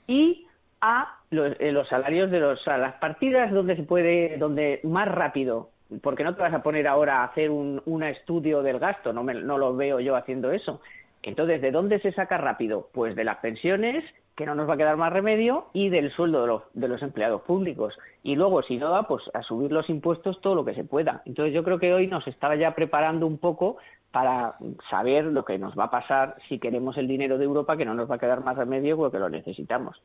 y 0.07 0.47
a 0.81 1.19
eh, 1.31 1.73
los, 1.73 1.89
salarios 1.89 2.31
de 2.31 2.41
los, 2.41 2.67
a 2.69 2.79
las 2.79 2.95
partidas 2.95 3.53
donde 3.53 3.77
se 3.77 3.83
puede, 3.83 4.37
donde 4.39 4.81
más 4.85 5.09
rápido, 5.09 5.71
porque 6.03 6.25
no 6.25 6.35
te 6.35 6.43
vas 6.43 6.55
a 6.55 6.63
poner 6.63 6.87
ahora 6.87 7.21
a 7.21 7.25
hacer 7.25 7.51
un, 7.51 7.83
un 7.87 8.03
estudio 8.03 8.63
del 8.63 8.79
gasto, 8.79 9.13
no, 9.13 9.23
me, 9.23 9.35
no 9.35 9.59
lo 9.59 9.75
veo 9.75 10.01
yo 10.01 10.17
haciendo 10.17 10.51
eso. 10.53 10.81
Entonces, 11.23 11.61
¿de 11.61 11.73
dónde 11.73 11.99
se 11.99 12.13
saca 12.13 12.39
rápido? 12.39 12.89
Pues 12.93 13.17
de 13.17 13.25
las 13.25 13.39
pensiones, 13.39 14.05
que 14.37 14.47
no 14.47 14.55
nos 14.55 14.69
va 14.69 14.75
a 14.75 14.77
quedar 14.77 14.97
más 14.97 15.13
remedio, 15.13 15.67
y 15.73 15.89
del 15.89 16.13
sueldo 16.13 16.43
de 16.43 16.47
los, 16.47 16.63
de 16.75 16.87
los 16.87 17.03
empleados 17.03 17.43
públicos. 17.43 17.99
Y 18.23 18.37
luego, 18.37 18.63
si 18.63 18.77
no 18.77 18.91
da, 18.91 19.09
pues 19.09 19.25
a 19.35 19.43
subir 19.43 19.73
los 19.73 19.91
impuestos 19.91 20.41
todo 20.41 20.55
lo 20.55 20.65
que 20.65 20.75
se 20.75 20.85
pueda. 20.85 21.23
Entonces, 21.25 21.53
yo 21.53 21.65
creo 21.65 21.81
que 21.81 21.93
hoy 21.93 22.07
nos 22.07 22.27
estaba 22.29 22.55
ya 22.55 22.77
preparando 22.77 23.27
un 23.27 23.39
poco 23.39 23.79
para 24.17 24.55
saber 24.89 25.25
lo 25.27 25.45
que 25.45 25.59
nos 25.59 25.79
va 25.79 25.85
a 25.85 25.91
pasar 25.91 26.37
si 26.49 26.59
queremos 26.59 26.97
el 26.97 27.07
dinero 27.07 27.37
de 27.37 27.45
Europa, 27.45 27.77
que 27.77 27.85
no 27.85 27.93
nos 27.93 28.11
va 28.11 28.15
a 28.15 28.19
quedar 28.19 28.43
más 28.43 28.57
remedio 28.57 28.97
porque 28.97 29.19
lo 29.19 29.29
necesitamos. 29.29 30.01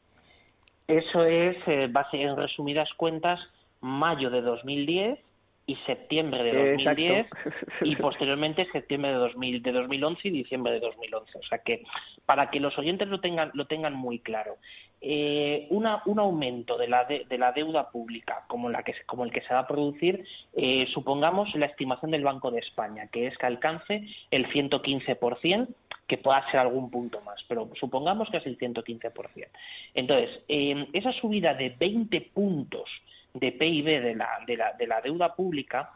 Eso 0.86 1.24
es, 1.24 1.56
eh, 1.66 1.88
va 1.88 2.02
a 2.02 2.12
ser 2.12 2.20
en 2.20 2.36
resumidas 2.36 2.90
cuentas, 2.98 3.40
mayo 3.80 4.30
de 4.30 4.42
2010 4.42 5.18
y 5.66 5.76
septiembre 5.86 6.44
de 6.44 6.74
2010 6.74 7.28
y 7.84 7.96
posteriormente 7.96 8.68
septiembre 8.74 9.12
de, 9.12 9.18
2000, 9.18 9.64
de 9.64 9.72
2011 9.72 10.28
y 10.28 10.32
diciembre 10.32 10.74
de 10.74 10.82
2011. 10.82 11.38
O 11.38 11.44
sea 11.44 11.60
que 11.60 11.86
para 12.26 12.50
que 12.50 12.60
los 12.60 12.78
oyentes 12.78 13.08
lo 13.08 13.22
tengan, 13.22 13.52
lo 13.54 13.68
tengan 13.68 13.94
muy 13.94 14.20
claro, 14.20 14.58
eh, 15.04 15.66
una, 15.72 16.04
un 16.06 16.20
aumento 16.20 16.78
de 16.78 16.88
la, 16.88 17.06
de, 17.06 17.26
la 17.38 17.52
deuda 17.52 17.90
pública 17.90 18.44
como, 18.48 18.70
la 18.70 18.84
que, 18.84 18.94
como 19.08 19.26
el 19.26 19.32
que 19.32 19.42
se 19.42 19.54
va 19.54 19.62
a 19.62 19.68
producir, 19.68 20.24
eh, 20.54 20.86
supongamos 20.94 21.54
la 21.56 21.66
estimación 21.66 22.12
del 22.12 22.24
Banco 22.24 22.52
de 22.52 22.60
España, 22.60 23.08
que 23.12 23.26
es 23.26 23.38
que 23.38 23.48
alcance 23.48 24.08
el 24.30 24.48
115%, 24.48 25.68
que 26.08 26.18
pueda 26.18 26.46
ser 26.52 26.60
algún 26.60 26.92
punto 26.92 27.20
más, 27.22 27.44
pero 27.48 27.70
supongamos 27.80 28.30
que 28.30 28.38
es 28.38 28.46
el 28.46 28.60
115%. 28.60 29.48
Entonces, 29.96 30.30
eh, 30.48 30.88
esa 30.94 31.14
subida 31.14 31.56
de 31.56 31.70
20 31.70 32.22
puntos 32.34 32.90
de 33.34 33.54
PIB 33.54 33.86
de 33.86 34.16
la, 34.16 34.30
de 34.46 34.58
la, 34.58 34.74
de 34.74 34.88
la 34.88 35.02
deuda 35.02 35.34
pública 35.34 35.92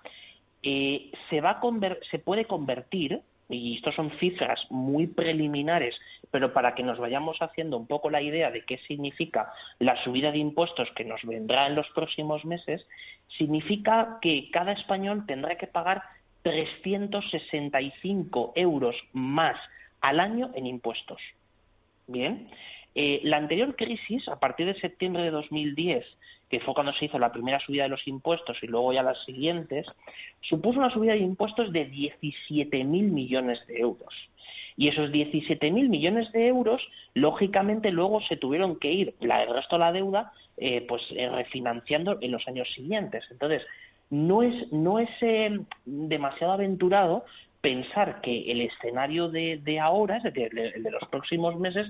eh, 0.67 1.11
se, 1.29 1.41
va 1.41 1.51
a 1.51 1.61
se 2.09 2.17
puede 2.17 2.45
convertir, 2.45 3.21
y 3.47 3.75
esto 3.75 3.91
son 3.91 4.09
cifras 4.19 4.59
muy 4.71 5.05
preliminares, 5.05 5.93
pero 6.31 6.53
para 6.53 6.73
que 6.73 6.81
nos 6.81 6.97
vayamos 6.97 7.37
haciendo 7.39 7.77
un 7.77 7.85
poco 7.85 8.09
la 8.09 8.23
idea 8.23 8.49
de 8.49 8.65
qué 8.65 8.79
significa 8.87 9.51
la 9.77 10.03
subida 10.03 10.31
de 10.31 10.39
impuestos 10.39 10.89
que 10.95 11.05
nos 11.05 11.21
vendrá 11.23 11.67
en 11.67 11.75
los 11.75 11.87
próximos 11.91 12.43
meses, 12.45 12.83
significa 13.37 14.17
que 14.23 14.49
cada 14.51 14.71
español 14.71 15.27
tendrá 15.27 15.55
que 15.55 15.67
pagar 15.67 16.01
365 16.41 18.53
euros 18.55 18.95
más 19.13 19.57
al 20.01 20.19
año 20.19 20.49
en 20.55 20.65
impuestos. 20.65 21.21
Bien, 22.07 22.49
eh, 22.95 23.21
la 23.23 23.37
anterior 23.37 23.75
crisis, 23.75 24.27
a 24.29 24.39
partir 24.39 24.65
de 24.65 24.79
septiembre 24.79 25.21
de 25.21 25.29
2010, 25.29 26.03
que 26.55 26.61
fue 26.61 26.73
cuando 26.73 26.93
se 26.93 27.03
hizo 27.03 27.19
la 27.19 27.33
primera 27.33 27.59
subida 27.59 27.83
de 27.83 27.89
los 27.89 28.07
impuestos 28.07 28.57
y 28.61 28.67
luego 28.67 28.93
ya 28.93 29.03
las 29.03 29.21
siguientes, 29.25 29.85
supuso 30.39 30.79
una 30.79 30.89
subida 30.89 31.11
de 31.11 31.19
impuestos 31.19 31.73
de 31.73 31.91
17.000 31.91 32.85
millones 32.85 33.59
de 33.67 33.79
euros. 33.79 34.13
Y 34.77 34.87
esos 34.87 35.09
17.000 35.09 35.89
millones 35.89 36.31
de 36.31 36.47
euros, 36.47 36.81
lógicamente, 37.13 37.91
luego 37.91 38.21
se 38.21 38.37
tuvieron 38.37 38.79
que 38.79 38.89
ir, 38.89 39.15
la, 39.19 39.43
el 39.43 39.53
resto 39.53 39.75
de 39.75 39.79
la 39.79 39.91
deuda, 39.91 40.31
eh, 40.55 40.85
pues 40.87 41.01
eh, 41.11 41.29
refinanciando 41.29 42.19
en 42.21 42.31
los 42.31 42.47
años 42.47 42.69
siguientes. 42.73 43.25
Entonces, 43.29 43.61
no 44.09 44.41
es, 44.41 44.71
no 44.71 44.99
es 44.99 45.09
eh, 45.19 45.59
demasiado 45.83 46.53
aventurado 46.53 47.25
pensar 47.59 48.21
que 48.21 48.49
el 48.49 48.61
escenario 48.61 49.27
de, 49.27 49.59
de 49.61 49.81
ahora, 49.81 50.17
es 50.17 50.23
decir, 50.23 50.57
el 50.57 50.83
de 50.83 50.91
los 50.91 51.03
próximos 51.09 51.59
meses, 51.59 51.85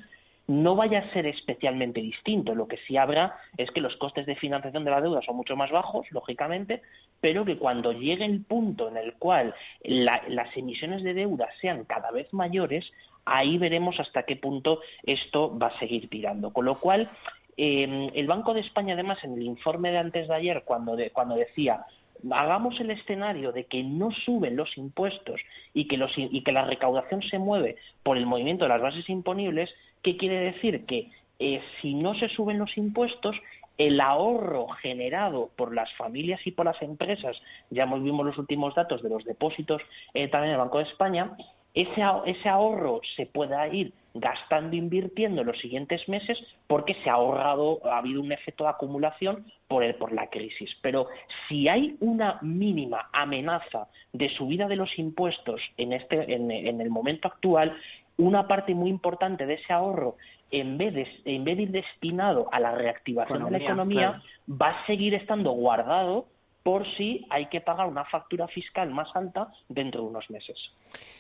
no 0.48 0.76
vaya 0.76 1.00
a 1.00 1.14
ser 1.14 1.26
especialmente 1.26 2.02
distinto. 2.02 2.54
Lo 2.54 2.68
que 2.68 2.78
sí 2.88 2.98
habrá 2.98 3.36
es 3.58 3.72
que 3.72 3.82
los 3.82 3.96
costes 3.98 4.26
de 4.26 4.36
financiación 4.36 4.84
de 4.84 4.92
la 4.92 5.02
deuda 5.02 5.22
son 5.22 5.38
mucho 5.38 5.56
más 5.56 5.72
bajos, 5.72 6.06
lógicamente, 6.12 6.82
pero 7.20 7.46
que 7.46 7.58
cuando 7.58 7.92
llegue 7.92 8.26
el 8.26 8.44
punto 8.44 8.88
en 8.88 8.98
el 8.98 9.14
cual 9.14 9.56
las 9.84 10.56
emisiones 10.56 11.04
de 11.04 11.14
deuda 11.14 11.48
sean 11.62 11.86
cada 11.86 12.12
vez 12.12 12.32
mayores, 12.34 12.86
ahí 13.26 13.58
veremos 13.58 14.00
hasta 14.00 14.24
qué 14.24 14.36
punto 14.36 14.82
esto 15.04 15.58
va 15.58 15.68
a 15.68 15.80
seguir 15.80 16.10
tirando. 16.10 16.52
Con 16.54 16.66
lo 16.66 16.80
cual, 16.80 17.10
eh, 17.58 18.12
el 18.14 18.28
Banco 18.28 18.54
de 18.54 18.62
España, 18.62 18.94
además, 18.94 19.18
en 19.24 19.34
el 19.34 19.44
informe 19.44 19.92
de 19.92 19.98
antes 19.98 20.28
de 20.28 20.36
ayer, 20.36 20.64
cuando, 20.66 20.96
cuando 21.14 21.36
decía 21.36 21.86
hagamos 22.32 22.80
el 22.80 22.92
escenario 22.92 23.52
de 23.52 23.66
que 23.66 23.84
no 23.84 24.10
suben 24.26 24.56
los 24.56 24.78
impuestos 24.78 25.40
y 25.74 25.88
que, 25.88 25.98
los, 25.98 26.12
y 26.16 26.42
que 26.44 26.52
la 26.52 26.66
recaudación 26.66 27.22
se 27.24 27.40
mueve 27.40 27.76
por 28.04 28.18
el 28.18 28.26
movimiento 28.26 28.66
de 28.66 28.70
las 28.70 28.82
bases 28.82 29.08
imponibles, 29.10 29.70
¿qué 30.06 30.16
quiere 30.18 30.40
decir? 30.52 30.86
Que 30.86 31.10
eh, 31.40 31.62
si 31.82 31.96
no 31.96 32.14
se 32.14 32.30
suben 32.30 32.60
los 32.60 32.78
impuestos, 32.78 33.36
el 33.78 34.00
ahorro 34.00 34.68
generado 34.82 35.50
por 35.58 35.74
las 35.74 35.92
familias 35.96 36.40
y 36.46 36.52
por 36.52 36.66
las 36.66 36.80
empresas, 36.82 37.36
ya 37.72 37.86
vimos 37.86 38.26
los 38.26 38.38
últimos 38.38 38.76
datos 38.76 39.02
de 39.02 39.10
los 39.10 39.26
depósitos 39.26 39.82
eh, 40.14 40.30
también 40.30 40.52
en 40.52 40.60
el 40.60 40.60
Banco 40.60 40.78
de 40.78 40.86
España, 40.86 41.36
ese, 41.74 42.48
ahorro 42.48 43.02
se 43.18 43.26
pueda 43.26 43.68
ir 43.68 43.92
gastando, 44.14 44.78
invirtiendo 44.78 45.42
en 45.42 45.48
los 45.48 45.60
siguientes 45.60 46.08
meses 46.08 46.38
porque 46.68 46.96
se 47.04 47.10
ha 47.10 47.14
ahorrado, 47.14 47.82
ha 47.84 47.98
habido 47.98 48.22
un 48.22 48.32
efecto 48.32 48.64
de 48.64 48.70
acumulación 48.70 49.46
por, 49.68 49.84
el, 49.84 49.96
por 49.96 50.14
la 50.14 50.30
crisis. 50.30 50.70
Pero 50.82 51.08
si 51.50 51.68
hay 51.68 51.98
una 52.00 52.40
mínima 52.42 53.10
amenaza 53.12 53.88
de 54.14 54.30
subida 54.38 54.70
de 54.70 54.78
los 54.78 54.98
impuestos 54.98 55.60
en, 55.76 55.92
este, 55.92 56.34
en 56.34 56.80
el 56.80 56.90
momento 56.90 57.28
actual, 57.28 57.76
una 58.18 58.48
parte 58.48 58.74
muy 58.74 58.90
importante 58.90 59.46
de 59.46 59.56
ese 59.56 59.74
ahorro, 59.74 60.16
en 60.52 60.78
vez 60.78 60.94
de, 60.94 61.08
en 61.26 61.44
vez 61.44 61.58
de 61.58 61.64
ir 61.64 61.72
destinado 61.72 62.48
a 62.52 62.60
la 62.60 62.72
reactivación 62.72 63.46
de 63.46 63.52
la 63.52 63.58
economía, 63.58 64.22
va 64.50 64.70
a 64.70 64.86
seguir 64.86 65.14
estando 65.14 65.52
guardado 65.52 66.28
por 66.66 66.84
si 66.98 67.24
hay 67.30 67.48
que 67.50 67.62
pagar 67.62 67.86
una 67.86 68.04
factura 68.06 68.48
fiscal 68.48 68.90
más 68.90 69.08
alta 69.16 69.54
dentro 69.70 70.02
de 70.02 70.08
unos 70.08 70.28
meses. 70.32 70.58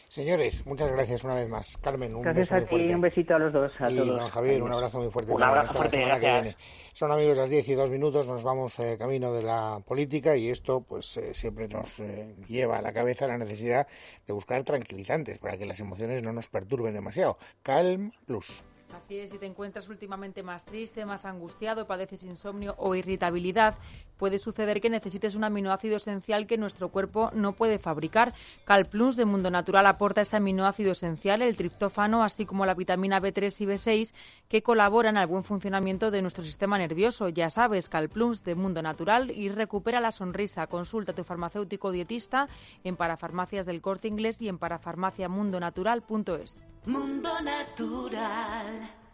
Señores, 0.07 0.65
muchas 0.65 0.91
gracias 0.91 1.23
una 1.23 1.35
vez 1.35 1.47
más. 1.47 1.77
Carmen, 1.77 2.15
un 2.15 2.23
gracias 2.23 2.49
beso 2.49 2.55
a 2.55 2.57
muy 2.57 2.67
fuerte. 2.67 2.87
ti, 2.87 2.93
un 2.95 3.01
besito 3.01 3.35
a 3.35 3.39
los 3.39 3.53
dos. 3.53 3.71
A 3.79 3.91
y 3.91 3.95
todos. 3.95 4.19
don 4.19 4.27
Javier, 4.27 4.63
un 4.63 4.73
abrazo 4.73 4.97
muy 4.97 5.11
fuerte. 5.11 5.31
Un 5.31 5.43
abrazo 5.43 5.61
Hasta 5.61 5.73
la 5.73 5.79
fuerte, 5.81 5.97
semana 5.97 6.19
que 6.19 6.31
viene. 6.31 6.55
Son 6.93 7.11
amigos 7.11 7.37
las 7.37 7.49
10 7.51 7.69
y 7.69 7.73
2 7.75 7.91
minutos, 7.91 8.27
nos 8.27 8.43
vamos 8.43 8.79
eh, 8.79 8.95
camino 8.97 9.31
de 9.33 9.43
la 9.43 9.79
política 9.85 10.35
y 10.35 10.49
esto 10.49 10.81
pues 10.81 11.15
eh, 11.17 11.35
siempre 11.35 11.67
nos 11.67 11.99
eh, 11.99 12.35
lleva 12.47 12.79
a 12.79 12.81
la 12.81 12.91
cabeza 12.91 13.27
la 13.27 13.37
necesidad 13.37 13.85
de 14.25 14.33
buscar 14.33 14.63
tranquilizantes 14.63 15.37
para 15.37 15.57
que 15.57 15.67
las 15.67 15.79
emociones 15.79 16.23
no 16.23 16.33
nos 16.33 16.49
perturben 16.49 16.95
demasiado. 16.95 17.37
Calm 17.61 18.11
Plus. 18.25 18.63
Así 18.93 19.19
es, 19.19 19.31
si 19.31 19.37
te 19.37 19.45
encuentras 19.45 19.89
últimamente 19.89 20.41
más 20.41 20.63
triste, 20.63 21.05
más 21.05 21.25
angustiado, 21.25 21.85
padeces 21.85 22.23
insomnio 22.23 22.75
o 22.77 22.95
irritabilidad, 22.95 23.75
puede 24.17 24.39
suceder 24.39 24.79
que 24.79 24.89
necesites 24.89 25.35
un 25.35 25.43
aminoácido 25.43 25.97
esencial 25.97 26.47
que 26.47 26.57
nuestro 26.57 26.89
cuerpo 26.89 27.29
no 27.33 27.53
puede 27.53 27.77
fabricar. 27.77 28.33
Cal 28.63 28.85
Plus 28.85 29.15
de 29.15 29.25
Mundo 29.25 29.51
Natural 29.51 29.85
aporta 29.87 30.21
ese 30.21 30.37
aminoácido 30.37 30.93
esencial, 30.93 31.41
el 31.41 31.57
triptófano, 31.57 32.23
así 32.23 32.45
como 32.45 32.65
la 32.65 32.73
vitamina 32.73 33.19
B3 33.19 33.61
y 33.61 33.65
B6, 33.65 34.13
que 34.47 34.63
colaboran 34.63 35.17
al 35.17 35.27
buen 35.27 35.43
funcionamiento 35.43 36.09
de 36.09 36.21
nuestro 36.21 36.43
sistema 36.43 36.77
nervioso. 36.77 37.29
Ya 37.29 37.49
sabes, 37.49 37.89
Cal 37.89 38.09
Plus 38.09 38.43
de 38.43 38.55
Mundo 38.55 38.81
Natural 38.81 39.31
y 39.31 39.49
recupera 39.49 39.99
la 39.99 40.11
sonrisa. 40.11 40.67
Consulta 40.67 41.11
a 41.11 41.15
tu 41.15 41.23
farmacéutico 41.23 41.91
dietista 41.91 42.47
en 42.83 42.95
parafarmacias 42.95 43.65
del 43.65 43.81
Corte 43.81 44.07
Inglés 44.07 44.41
y 44.41 44.47
en 44.47 44.57
parafarmaciamundonatural.es. 44.57 46.74
Mundo 46.87 47.29
Natural. 47.41 49.04